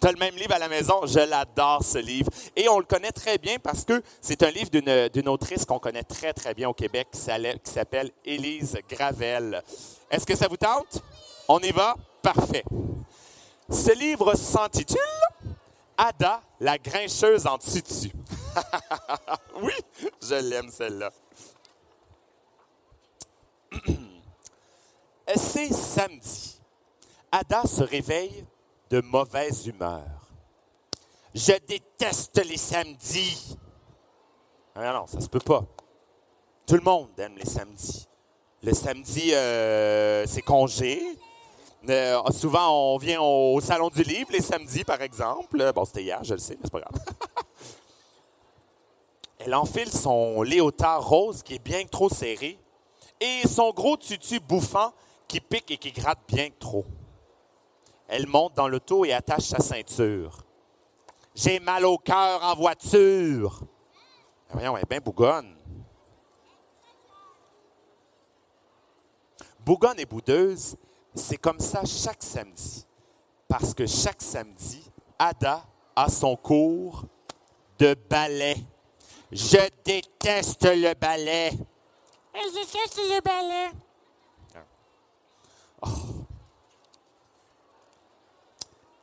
Tu 0.00 0.06
as 0.08 0.12
le 0.12 0.18
même 0.18 0.34
livre 0.36 0.54
à 0.54 0.58
la 0.58 0.68
maison. 0.68 1.04
Je 1.06 1.18
l'adore, 1.20 1.84
ce 1.84 1.98
livre. 1.98 2.30
Et 2.56 2.68
on 2.68 2.78
le 2.78 2.84
connaît 2.86 3.12
très 3.12 3.36
bien 3.38 3.58
parce 3.58 3.84
que 3.84 4.02
c'est 4.20 4.42
un 4.42 4.50
livre 4.50 4.70
d'une 4.70 5.28
autrice 5.28 5.64
qu'on 5.66 5.78
connaît 5.78 6.02
très, 6.04 6.32
très 6.32 6.54
bien 6.54 6.68
au 6.70 6.74
Québec 6.74 7.08
qui 7.12 7.18
s'appelle- 7.20 7.60
qui 7.60 7.70
s'appelle 7.70 8.10
Élise 8.24 8.78
Gravel. 8.88 9.62
Est-ce 10.10 10.24
que 10.24 10.34
ça 10.36 10.48
vous 10.48 10.56
tente? 10.56 11.02
On 11.48 11.58
y 11.60 11.70
va? 11.70 11.94
Parfait. 12.22 12.64
Ce 13.68 13.92
livre 13.96 14.34
s'intitule 14.34 14.98
Ada, 15.98 16.40
la 16.60 16.78
grincheuse 16.78 17.46
en 17.46 17.58
tutu. 17.58 18.10
oui, 19.60 19.72
je 20.22 20.34
l'aime 20.34 20.70
celle-là. 20.70 21.10
C'est 25.36 25.72
samedi. 25.72 26.58
Ada 27.30 27.62
se 27.66 27.82
réveille 27.84 28.44
de 28.90 29.00
mauvaise 29.00 29.66
humeur. 29.66 30.02
Je 31.32 31.52
déteste 31.66 32.44
les 32.44 32.56
samedis. 32.56 33.56
Ah 34.74 34.92
non, 34.92 35.06
ça 35.06 35.20
se 35.20 35.28
peut 35.28 35.38
pas. 35.38 35.64
Tout 36.66 36.74
le 36.74 36.80
monde 36.82 37.08
aime 37.18 37.36
les 37.36 37.46
samedis. 37.46 38.08
Le 38.62 38.74
samedi, 38.74 39.32
euh, 39.32 40.26
c'est 40.26 40.42
congé. 40.42 41.00
Euh, 41.88 42.20
souvent, 42.32 42.94
on 42.94 42.98
vient 42.98 43.22
au 43.22 43.60
salon 43.60 43.88
du 43.88 44.02
livre 44.02 44.30
les 44.32 44.42
samedis, 44.42 44.84
par 44.84 45.00
exemple. 45.00 45.72
Bon, 45.72 45.84
c'était 45.84 46.02
hier, 46.02 46.22
je 46.24 46.34
le 46.34 46.40
sais, 46.40 46.54
mais 46.56 46.62
c'est 46.64 46.72
pas 46.72 46.80
grave. 46.80 47.00
Elle 49.38 49.54
enfile 49.54 49.90
son 49.90 50.42
léotard 50.42 51.08
rose 51.08 51.42
qui 51.42 51.54
est 51.54 51.64
bien 51.64 51.84
trop 51.86 52.10
serré 52.10 52.58
et 53.20 53.48
son 53.48 53.70
gros 53.70 53.96
tutu 53.96 54.38
bouffant 54.40 54.92
qui 55.26 55.40
pique 55.40 55.70
et 55.70 55.78
qui 55.78 55.92
gratte 55.92 56.18
bien 56.28 56.48
trop. 56.58 56.84
Elle 58.12 58.26
monte 58.26 58.54
dans 58.54 58.66
l'auto 58.66 59.04
et 59.04 59.12
attache 59.12 59.44
sa 59.44 59.60
ceinture. 59.60 60.44
J'ai 61.32 61.60
mal 61.60 61.84
au 61.84 61.96
cœur 61.96 62.42
en 62.42 62.56
voiture. 62.56 63.60
Ben 64.48 64.54
voyons, 64.54 64.76
elle 64.76 64.82
est 64.82 64.88
bien 64.88 64.98
bougonne. 64.98 65.56
Bougonne 69.60 70.00
et 70.00 70.06
boudeuse, 70.06 70.76
c'est 71.14 71.36
comme 71.36 71.60
ça 71.60 71.84
chaque 71.84 72.24
samedi. 72.24 72.84
Parce 73.46 73.72
que 73.72 73.86
chaque 73.86 74.22
samedi, 74.22 74.82
Ada 75.16 75.64
a 75.94 76.08
son 76.08 76.34
cours 76.34 77.04
de 77.78 77.94
ballet. 77.94 78.56
Je 79.30 79.68
déteste 79.84 80.64
le 80.64 80.94
ballet. 80.94 81.52
Je 82.34 82.54
déteste 82.54 82.96
le 82.96 83.20
ballet. 83.20 83.70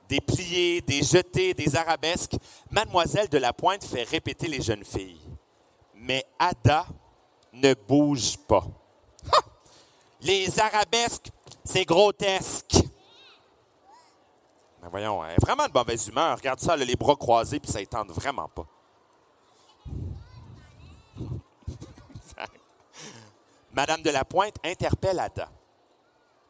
Des 0.07 0.21
pliés, 0.21 0.81
des 0.81 1.03
jetés, 1.03 1.53
des 1.53 1.75
arabesques, 1.75 2.37
Mademoiselle 2.71 3.29
de 3.29 3.37
la 3.37 3.53
Pointe 3.53 3.83
fait 3.83 4.03
répéter 4.03 4.47
les 4.47 4.61
jeunes 4.61 4.85
filles. 4.85 5.21
Mais 5.95 6.25
Ada 6.39 6.85
ne 7.53 7.73
bouge 7.73 8.37
pas. 8.47 8.63
Les 10.21 10.59
arabesques, 10.59 11.29
c'est 11.63 11.85
grotesque. 11.85 12.75
Voyons, 14.89 15.21
vraiment 15.41 15.67
de 15.67 15.73
mauvaise 15.73 16.07
humeur. 16.07 16.37
Regarde 16.37 16.59
ça, 16.59 16.77
les 16.77 16.95
bras 16.95 17.15
croisés, 17.15 17.59
puis 17.59 17.71
ça 17.71 17.81
ne 17.81 18.11
vraiment 18.11 18.47
pas. 18.47 18.65
Madame 23.73 24.01
de 24.01 24.09
la 24.09 24.23
Pointe 24.23 24.55
interpelle 24.63 25.19
Ada. 25.19 25.49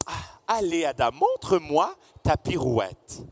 Ah, 0.05 0.39
allez, 0.47 0.85
Ada, 0.85 1.09
montre-moi 1.11 1.95
ta 2.21 2.37
pirouette. 2.37 3.23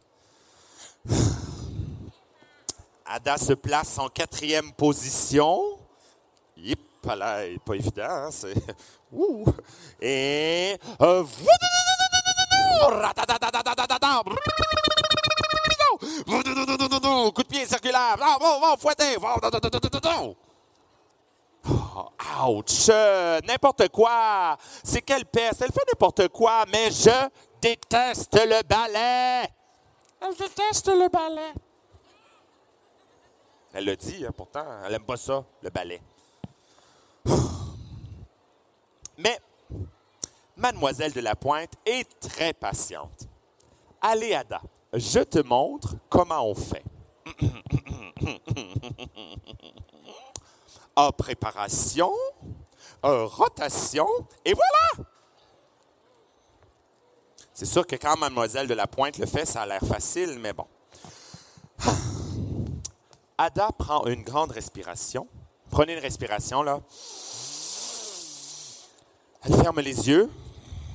Ada 3.06 3.38
se 3.38 3.54
place 3.54 3.98
en 4.00 4.10
quatrième 4.10 4.72
position. 4.74 5.78
Yip, 6.58 6.80
là, 7.06 7.42
pas 7.64 7.76
évident, 7.76 8.04
hein. 8.10 8.30
Ouh. 9.12 9.46
Et. 10.02 10.78
euh, 11.02 11.24
Coup 17.34 17.44
de 17.44 17.48
pied 17.48 17.66
circulaire. 17.66 18.16
Oh, 21.68 22.10
ouch! 22.48 22.90
N'importe 23.48 23.90
quoi! 23.90 24.58
C'est 24.84 25.02
quelle 25.02 25.26
peste? 25.26 25.62
Elle 25.62 25.72
fait 25.72 25.86
n'importe 25.88 26.28
quoi, 26.30 26.66
mais 26.72 26.92
je 26.92 27.30
déteste 27.62 28.34
le 28.36 28.62
ballet! 28.68 29.48
Elle 30.26 30.36
déteste 30.36 30.88
le 30.88 31.10
ballet. 31.10 31.54
Elle 33.74 33.86
le 33.86 33.96
dit, 33.96 34.26
hein, 34.26 34.32
pourtant, 34.36 34.66
elle 34.86 34.94
aime 34.94 35.06
pas 35.06 35.18
ça, 35.18 35.46
le 35.62 35.70
ballet. 35.70 36.02
Mais 39.18 39.40
Mademoiselle 40.56 41.12
de 41.12 41.20
la 41.22 41.36
Pointe 41.36 41.74
est 41.86 42.08
très 42.20 42.54
patiente. 42.54 43.28
Allez, 44.02 44.34
Ada, 44.34 44.62
je 44.94 45.20
te 45.20 45.40
montre 45.40 45.96
comment 46.10 46.48
on 46.48 46.56
fait. 46.56 46.84
A, 50.96 51.12
préparation. 51.12 52.14
E, 53.04 53.26
rotation. 53.26 54.08
Et 54.46 54.54
voilà! 54.54 55.10
C'est 57.56 57.66
sûr 57.66 57.88
que 57.88 57.96
quand 57.96 58.18
Mademoiselle 58.18 58.68
de 58.68 58.74
la 58.74 58.86
Pointe 58.86 59.18
le 59.18 59.26
fait, 59.26 59.46
ça 59.46 59.62
a 59.62 59.66
l'air 59.66 59.80
facile, 59.80 60.38
mais 60.40 60.52
bon. 60.52 60.68
Ada 63.38 63.70
prend 63.72 64.06
une 64.08 64.24
grande 64.24 64.52
respiration. 64.52 65.26
Prenez 65.72 65.94
une 65.94 66.00
respiration, 66.00 66.64
là. 66.64 66.82
Elle 69.46 69.56
ferme 69.56 69.80
les 69.80 70.10
yeux. 70.10 70.30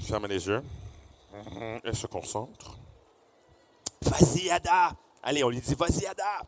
Ferme 0.06 0.26
les 0.26 0.46
yeux. 0.46 0.62
Elle 1.82 1.96
se 1.96 2.06
concentre. 2.06 2.76
Vas-y, 4.02 4.50
Ada! 4.50 4.92
Allez, 5.22 5.42
on 5.42 5.48
lui 5.48 5.62
dit, 5.62 5.74
vas-y, 5.74 6.04
Ada! 6.04 6.42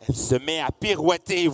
Elle 0.00 0.16
se 0.16 0.34
met 0.34 0.58
à 0.60 0.72
pirouetter. 0.72 1.48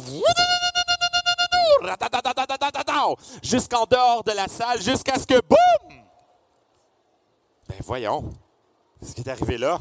Jusqu'en 3.42 3.84
dehors 3.84 4.24
de 4.24 4.32
la 4.32 4.48
salle, 4.48 4.80
jusqu'à 4.80 5.18
ce 5.18 5.26
que, 5.26 5.38
boum! 5.42 6.03
Ben 7.68 7.78
voyons. 7.84 8.32
Qu'est-ce 9.00 9.14
qui 9.14 9.20
est 9.22 9.28
arrivé 9.28 9.58
là? 9.58 9.80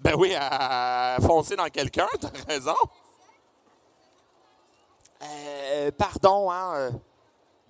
Ben 0.00 0.14
oui, 0.18 0.34
à 0.34 1.16
foncer 1.20 1.54
dans 1.56 1.68
quelqu'un, 1.68 2.08
t'as 2.20 2.28
raison. 2.48 2.74
Euh, 5.22 5.90
pardon, 5.92 6.50
hein, 6.50 6.72
euh, 6.74 6.90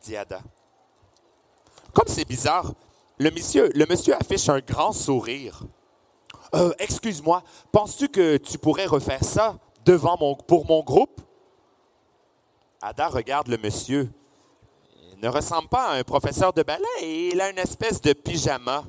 dit 0.01 0.17
Ada. 0.17 0.41
Comme 1.93 2.09
c'est 2.09 2.27
bizarre, 2.27 2.73
le 3.19 3.31
monsieur, 3.31 3.71
le 3.75 3.85
monsieur 3.87 4.15
affiche 4.15 4.49
un 4.49 4.61
grand 4.61 4.93
sourire. 4.93 5.63
Euh, 6.55 6.73
excuse-moi, 6.79 7.43
penses-tu 7.71 8.09
que 8.09 8.39
tu 8.39 8.59
pourrais 8.59 8.87
refaire 8.87 9.23
ça 9.25 9.59
devant 9.85 10.17
mon, 10.19 10.35
pour 10.35 10.67
mon 10.67 10.83
groupe? 10.83 11.21
Ada 12.81 13.09
regarde 13.09 13.49
le 13.49 13.59
monsieur. 13.59 14.11
Ne 15.23 15.29
ressemble 15.29 15.69
pas 15.69 15.91
à 15.91 15.95
un 15.95 16.03
professeur 16.03 16.53
de 16.53 16.65
ballet 16.65 16.85
et 17.01 17.29
il 17.29 17.41
a 17.41 17.51
une 17.51 17.59
espèce 17.59 18.01
de 18.01 18.13
pyjama. 18.13 18.83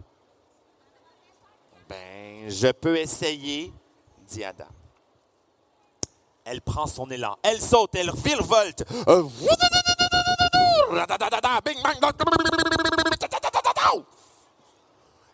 Ben, 1.87 2.49
je 2.49 2.71
peux 2.71 2.97
essayer, 2.97 3.71
dit 4.27 4.43
Ada. 4.43 4.67
Elle 6.43 6.61
prend 6.61 6.87
son 6.87 7.09
élan. 7.11 7.37
Elle 7.43 7.61
saute, 7.61 7.93
elle 7.93 8.11
virevolte. 8.11 8.83
Euh, 9.07 9.23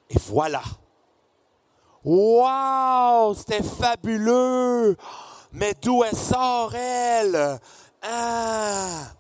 Et 0.10 0.18
voilà. 0.28 0.62
Wow, 2.04 3.34
c'était 3.36 3.64
fabuleux. 3.64 4.98
Mais 5.54 5.74
d'où 5.82 6.04
elle 6.04 6.16
sort, 6.16 6.76
elle? 6.76 7.58
Ah! 8.02 9.14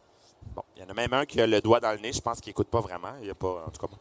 En 0.90 0.94
a 0.94 0.96
même 0.96 1.14
un 1.14 1.26
qui 1.28 1.40
a 1.40 1.46
le 1.46 1.62
doigt 1.62 1.80
dans 1.80 1.92
le 1.92 2.00
nez. 2.00 2.12
Je 2.12 2.20
pense 2.20 2.42
qu'il 2.42 2.50
n'écoute 2.50 2.68
pas 2.68 2.82
vraiment. 2.82 3.14
Il 3.22 3.28
y 3.28 3.30
a 3.30 3.36
pas, 3.36 3.64
en 3.68 3.70
tout 3.70 3.86
cas. 3.86 3.94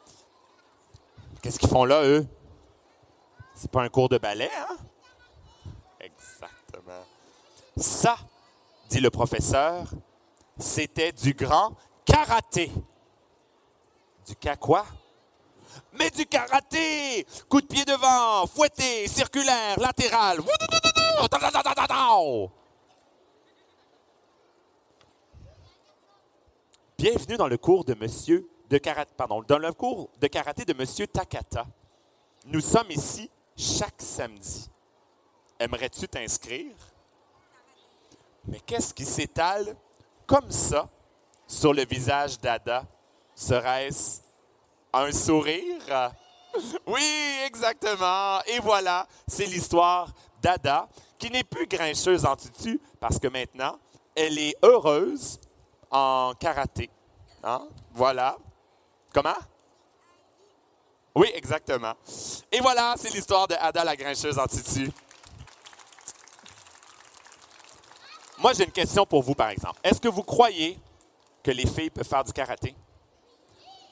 Qu'est-ce 1.43 1.59
qu'ils 1.59 1.69
font 1.69 1.85
là, 1.85 2.03
eux? 2.03 2.27
C'est 3.55 3.71
pas 3.71 3.83
un 3.83 3.91
cours 3.91 4.09
de 4.09 4.17
ballet, 4.17 4.51
hein? 4.57 4.77
Exactement. 6.01 7.05
Ça, 7.77 8.17
dit 8.89 9.01
le 9.01 9.11
professeur, 9.11 9.85
c'était 10.57 11.13
du 11.13 11.35
grand 11.35 11.77
karaté. 12.07 12.73
Du 14.27 14.35
ka 14.37 14.57
quoi? 14.57 14.87
Mais 15.93 16.09
du 16.11 16.25
karaté! 16.25 17.27
Coup 17.51 17.61
de 17.61 17.67
pied 17.67 17.85
devant, 17.85 18.47
fouetté, 18.47 19.07
circulaire, 19.09 19.79
latéral. 19.79 20.39
Bienvenue 27.01 27.37
dans 27.37 27.47
le 27.47 27.57
cours 27.57 27.85
de 27.85 27.95
monsieur 27.95 28.51
de 28.69 28.77
karaté, 28.77 29.13
dans 29.47 29.59
le 29.59 29.73
cours 29.73 30.11
de 30.21 30.27
karaté 30.27 30.65
de 30.65 30.73
monsieur 30.73 31.07
Takata. 31.07 31.65
Nous 32.47 32.61
sommes 32.61 32.91
ici 32.91 33.31
chaque 33.57 34.03
samedi. 34.03 34.69
Aimerais-tu 35.61 36.09
t'inscrire? 36.09 36.75
Mais 38.49 38.59
qu'est-ce 38.59 38.93
qui 38.93 39.05
s'étale 39.05 39.77
comme 40.27 40.51
ça 40.51 40.91
sur 41.47 41.73
le 41.73 41.85
visage 41.85 42.41
d'Ada? 42.41 42.85
Serait-ce 43.33 44.21
un 44.93 45.13
sourire? 45.13 46.13
Oui, 46.85 47.39
exactement. 47.47 48.41
Et 48.47 48.59
voilà, 48.59 49.07
c'est 49.29 49.47
l'histoire 49.47 50.13
d'Ada, 50.43 50.89
qui 51.17 51.31
n'est 51.31 51.45
plus 51.45 51.69
grincheuse 51.69 52.25
en 52.25 52.35
tutu, 52.35 52.81
parce 52.99 53.21
que 53.21 53.29
maintenant, 53.29 53.79
elle 54.17 54.39
est 54.39 54.57
heureuse 54.65 55.39
en 55.91 56.33
karaté. 56.39 56.91
Hein? 57.43 57.69
Voilà. 57.93 58.37
Comment? 59.13 59.37
Oui, 61.15 61.31
exactement. 61.35 61.95
Et 62.53 62.61
voilà, 62.61 62.95
c'est 62.97 63.13
l'histoire 63.13 63.49
de 63.49 63.55
Ada 63.55 63.85
la 63.85 63.97
grincheuse 63.97 64.39
en 64.39 64.47
tutu. 64.47 64.91
Moi, 68.39 68.53
j'ai 68.53 68.65
une 68.65 68.73
question 68.73 69.05
pour 69.05 69.23
vous, 69.23 69.35
par 69.35 69.49
exemple. 69.51 69.81
Est-ce 69.83 70.01
que 70.01 70.09
vous 70.09 70.23
croyez 70.23 70.79
que 71.43 71.51
les 71.51 71.67
filles 71.67 71.91
peuvent 71.91 72.07
faire 72.07 72.23
du 72.23 72.33
karaté? 72.33 72.75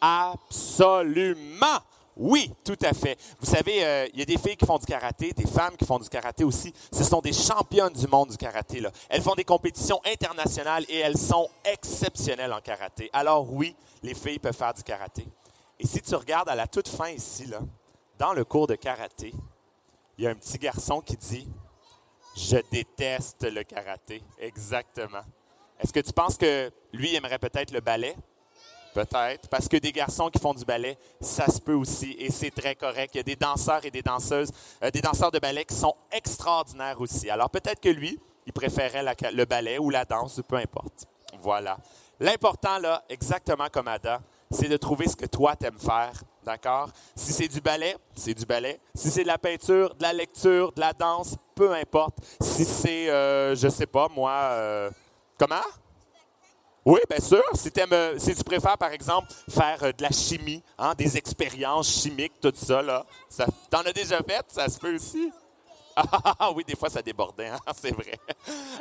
Absolument! 0.00 1.80
Oui, 2.16 2.50
tout 2.64 2.78
à 2.82 2.94
fait. 2.94 3.18
Vous 3.38 3.46
savez, 3.46 3.84
euh, 3.84 4.06
il 4.14 4.18
y 4.18 4.22
a 4.22 4.24
des 4.24 4.38
filles 4.38 4.56
qui 4.56 4.64
font 4.64 4.78
du 4.78 4.86
karaté, 4.86 5.32
des 5.32 5.46
femmes 5.46 5.76
qui 5.76 5.84
font 5.84 5.98
du 5.98 6.08
karaté 6.08 6.44
aussi. 6.44 6.72
Ce 6.90 7.04
sont 7.04 7.20
des 7.20 7.34
championnes 7.34 7.92
du 7.92 8.06
monde 8.06 8.30
du 8.30 8.38
karaté. 8.38 8.82
Elles 9.10 9.20
font 9.20 9.34
des 9.34 9.44
compétitions 9.44 10.00
internationales 10.06 10.86
et 10.88 10.96
elles 10.96 11.18
sont 11.18 11.48
exceptionnelles 11.64 12.54
en 12.54 12.60
karaté. 12.60 13.10
Alors 13.12 13.52
oui, 13.52 13.76
les 14.02 14.14
filles 14.14 14.38
peuvent 14.38 14.56
faire 14.56 14.72
du 14.72 14.82
karaté. 14.82 15.28
Et 15.78 15.86
si 15.86 16.00
tu 16.00 16.14
regardes 16.14 16.48
à 16.48 16.54
la 16.54 16.66
toute 16.66 16.88
fin 16.88 17.10
ici, 17.10 17.44
là, 17.46 17.60
dans 18.18 18.32
le 18.32 18.46
cours 18.46 18.66
de 18.66 18.76
karaté, 18.76 19.34
il 20.16 20.24
y 20.24 20.26
a 20.26 20.30
un 20.30 20.34
petit 20.34 20.58
garçon 20.58 21.02
qui 21.02 21.18
dit 21.18 21.46
Je 22.34 22.56
déteste 22.70 23.44
le 23.44 23.62
karaté. 23.62 24.22
Exactement. 24.38 25.22
Est-ce 25.78 25.92
que 25.92 26.00
tu 26.00 26.14
penses 26.14 26.38
que 26.38 26.70
lui 26.94 27.14
aimerait 27.14 27.38
peut-être 27.38 27.72
le 27.72 27.80
ballet? 27.80 28.16
Peut-être, 28.96 29.50
parce 29.50 29.68
que 29.68 29.76
des 29.76 29.92
garçons 29.92 30.30
qui 30.30 30.38
font 30.38 30.54
du 30.54 30.64
ballet, 30.64 30.96
ça 31.20 31.46
se 31.48 31.60
peut 31.60 31.74
aussi, 31.74 32.16
et 32.18 32.30
c'est 32.30 32.50
très 32.50 32.74
correct. 32.74 33.10
Il 33.12 33.18
y 33.18 33.20
a 33.20 33.24
des 33.24 33.36
danseurs 33.36 33.84
et 33.84 33.90
des 33.90 34.00
danseuses, 34.00 34.50
euh, 34.82 34.90
des 34.90 35.02
danseurs 35.02 35.30
de 35.30 35.38
ballet 35.38 35.66
qui 35.66 35.74
sont 35.74 35.94
extraordinaires 36.10 36.98
aussi. 36.98 37.28
Alors 37.28 37.50
peut-être 37.50 37.78
que 37.78 37.90
lui, 37.90 38.18
il 38.46 38.54
préférait 38.54 39.04
le 39.34 39.44
ballet 39.44 39.78
ou 39.78 39.90
la 39.90 40.06
danse, 40.06 40.40
peu 40.48 40.56
importe. 40.56 41.04
Voilà. 41.42 41.76
L'important, 42.18 42.78
là, 42.78 43.04
exactement 43.10 43.66
comme 43.70 43.88
Ada, 43.88 44.22
c'est 44.50 44.68
de 44.68 44.78
trouver 44.78 45.08
ce 45.08 45.16
que 45.16 45.26
toi 45.26 45.54
t'aimes 45.56 45.78
faire, 45.78 46.22
d'accord? 46.42 46.88
Si 47.14 47.34
c'est 47.34 47.48
du 47.48 47.60
ballet, 47.60 47.98
c'est 48.14 48.32
du 48.32 48.46
ballet. 48.46 48.80
Si 48.94 49.10
c'est 49.10 49.24
de 49.24 49.28
la 49.28 49.36
peinture, 49.36 49.94
de 49.94 50.02
la 50.04 50.14
lecture, 50.14 50.72
de 50.72 50.80
la 50.80 50.94
danse, 50.94 51.36
peu 51.54 51.74
importe. 51.74 52.16
Si 52.40 52.64
c'est, 52.64 53.10
euh, 53.10 53.54
je 53.54 53.68
sais 53.68 53.86
pas, 53.86 54.08
moi, 54.08 54.32
euh, 54.32 54.90
comment? 55.38 55.60
Oui, 56.86 57.00
bien 57.10 57.18
sûr. 57.18 57.42
Euh, 57.92 58.14
si 58.16 58.32
tu 58.36 58.44
préfères, 58.44 58.78
par 58.78 58.92
exemple, 58.92 59.26
faire 59.50 59.82
euh, 59.82 59.90
de 59.90 60.02
la 60.04 60.10
chimie, 60.10 60.62
hein, 60.78 60.94
des 60.96 61.16
expériences 61.16 61.88
chimiques, 61.88 62.34
tout 62.40 62.52
ça, 62.54 62.80
là, 62.80 63.04
ça, 63.28 63.44
t'en 63.68 63.80
as 63.80 63.92
déjà 63.92 64.18
fait, 64.22 64.44
ça 64.46 64.68
se 64.68 64.78
peut 64.78 64.94
aussi? 64.94 65.32
Ah 65.96 66.52
oui, 66.54 66.62
des 66.62 66.76
fois, 66.76 66.88
ça 66.90 67.02
débordait, 67.02 67.48
hein, 67.48 67.58
c'est 67.74 67.90
vrai. 67.90 68.18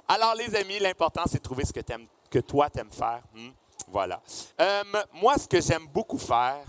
Alors, 0.08 0.36
les 0.36 0.54
amis, 0.56 0.78
l'important, 0.80 1.24
c'est 1.26 1.38
de 1.38 1.44
trouver 1.44 1.66
ce 1.66 1.74
que, 1.74 1.80
t'aimes, 1.80 2.06
que 2.30 2.40
toi, 2.40 2.70
t'aimes 2.70 2.92
faire. 2.92 3.22
hmm? 3.34 3.50
Voilà. 3.88 4.22
Euh, 4.62 4.84
moi, 5.14 5.36
ce 5.38 5.48
que 5.48 5.60
j'aime 5.60 5.88
beaucoup 5.88 6.18
faire, 6.20 6.64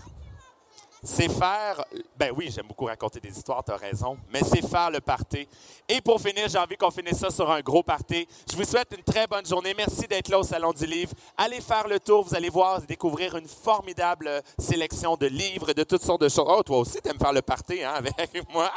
c'est 1.07 1.29
faire. 1.29 1.85
Ben 2.17 2.33
oui, 2.37 2.51
j'aime 2.53 2.67
beaucoup 2.67 2.87
raconter 2.87 3.21
des 3.21 3.31
histoires, 3.31 3.63
tu 3.65 3.71
as 3.71 3.77
raison, 3.77 4.19
mais 4.33 4.41
c'est 4.43 4.67
faire 4.67 4.91
le 4.91 5.01
party. 5.01 5.49
Et 5.89 6.01
pour 6.01 6.21
finir, 6.21 6.49
j'ai 6.49 6.59
envie 6.59 6.77
qu'on 6.77 6.91
finisse 6.91 7.19
ça 7.19 7.31
sur 7.31 7.49
un 7.51 7.61
gros 7.61 7.83
party. 7.83 8.27
Je 8.51 8.57
vous 8.57 8.65
souhaite 8.65 8.89
une 8.97 9.05
très 9.05 9.27
bonne 9.29 9.47
journée. 9.47 9.73
Merci 9.77 10.09
d'être 10.09 10.29
là 10.29 10.41
au 10.41 10.43
Salon 10.43 10.73
du 10.73 10.85
Livre. 10.85 11.13
Allez 11.37 11.61
faire 11.61 11.87
le 11.87 12.01
tour, 12.01 12.25
vous 12.25 12.35
allez 12.35 12.49
voir, 12.49 12.83
découvrir 12.83 13.37
une 13.37 13.47
formidable 13.47 14.43
sélection 14.59 15.17
de 15.17 15.27
livres, 15.27 15.73
de 15.73 15.85
toutes 15.85 16.03
sortes 16.03 16.23
de 16.23 16.29
choses. 16.29 16.47
Oh, 16.49 16.63
toi 16.65 16.79
aussi, 16.79 17.01
tu 17.01 17.09
aimes 17.09 17.19
faire 17.19 17.33
le 17.33 17.43
party 17.43 17.85
hein, 17.85 17.95
avec 18.19 18.53
moi. 18.53 18.71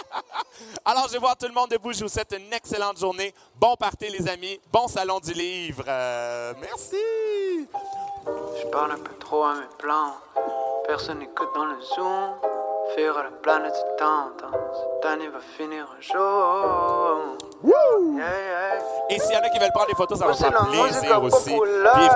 Alors, 0.85 1.07
je 1.07 1.13
vais 1.13 1.19
voir 1.19 1.35
tout 1.35 1.47
le 1.47 1.53
monde 1.53 1.69
debout. 1.71 1.93
Je 1.93 2.03
vous 2.03 2.09
souhaite 2.09 2.35
une 2.37 2.53
excellente 2.53 2.99
journée. 2.99 3.33
Bon 3.55 3.75
party, 3.75 4.07
les 4.09 4.29
amis. 4.29 4.59
Bon 4.71 4.87
Salon 4.87 5.19
du 5.19 5.33
Livre. 5.33 5.83
Euh, 5.87 6.53
merci. 6.61 6.95
Je 8.61 8.67
parle 8.67 8.91
un 8.91 8.99
peu 8.99 9.15
trop 9.19 9.43
à 9.43 9.55
mes 9.55 9.67
plans. 9.79 10.13
Personne 10.85 11.19
n'écoute 11.19 11.49
dans 11.53 11.65
le 11.65 11.79
zoom. 11.81 12.18
Faire 12.95 13.17
à 13.17 13.23
la 13.23 13.29
planète 13.43 13.73
du 13.73 13.97
temps. 13.97 14.31
Cette 14.41 15.11
année 15.11 15.27
va 15.27 15.39
finir 15.57 15.85
un 15.95 16.01
jour. 16.01 17.37
Yeah, 17.63 17.71
yeah. 18.17 19.15
Et 19.15 19.19
s'il 19.19 19.33
y 19.33 19.37
en 19.37 19.41
a 19.41 19.49
qui 19.49 19.59
veulent 19.59 19.69
prendre 19.73 19.87
des 19.89 19.95
photos, 19.95 20.17
ça 20.19 20.25
va 20.27 20.33
C'est 20.33 20.49
faire 20.49 20.67
plaisir 20.67 21.21
au 21.21 21.27
aussi. 21.27 21.51
Puis 21.51 21.59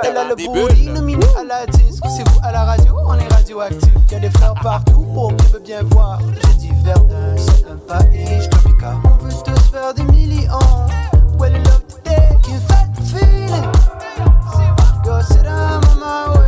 Elle 0.03 0.17
a 0.17 0.23
évidemment, 0.23 0.29
le 0.29 0.35
des 0.35 0.47
bulles. 0.47 1.23
à 1.39 1.43
la 1.43 1.65
disque. 1.67 2.03
C'est 2.17 2.27
vous 2.27 2.39
à 2.43 2.51
la 2.51 2.63
radio, 2.65 2.93
on 3.05 3.13
est 3.17 3.33
radioactif. 3.33 3.93
Y 4.11 4.15
a 4.15 4.19
des 4.19 4.29
fleurs 4.31 4.55
partout 4.63 5.05
pour 5.13 5.35
qui 5.35 5.45
veut 5.51 5.59
bien 5.59 5.81
voir. 5.83 6.19
J'ai 6.19 6.53
divers 6.67 6.99
d'un 7.05 7.37
certain 7.37 7.77
pays, 7.87 8.49
tropical. 8.49 8.95
On 9.05 9.23
veut 9.23 9.31
faire 9.71 9.93
des 9.93 10.03
millions. 10.03 10.49
Well, 11.39 11.51
you 11.51 11.63
love 11.63 11.85
today, 11.87 12.37
fight 12.67 12.89
the 12.95 13.01
feeling. 13.01 13.71
Go 15.03 15.21
sit 15.21 15.43
down 15.43 15.81
on 15.85 15.99
my 15.99 16.39
way. 16.39 16.42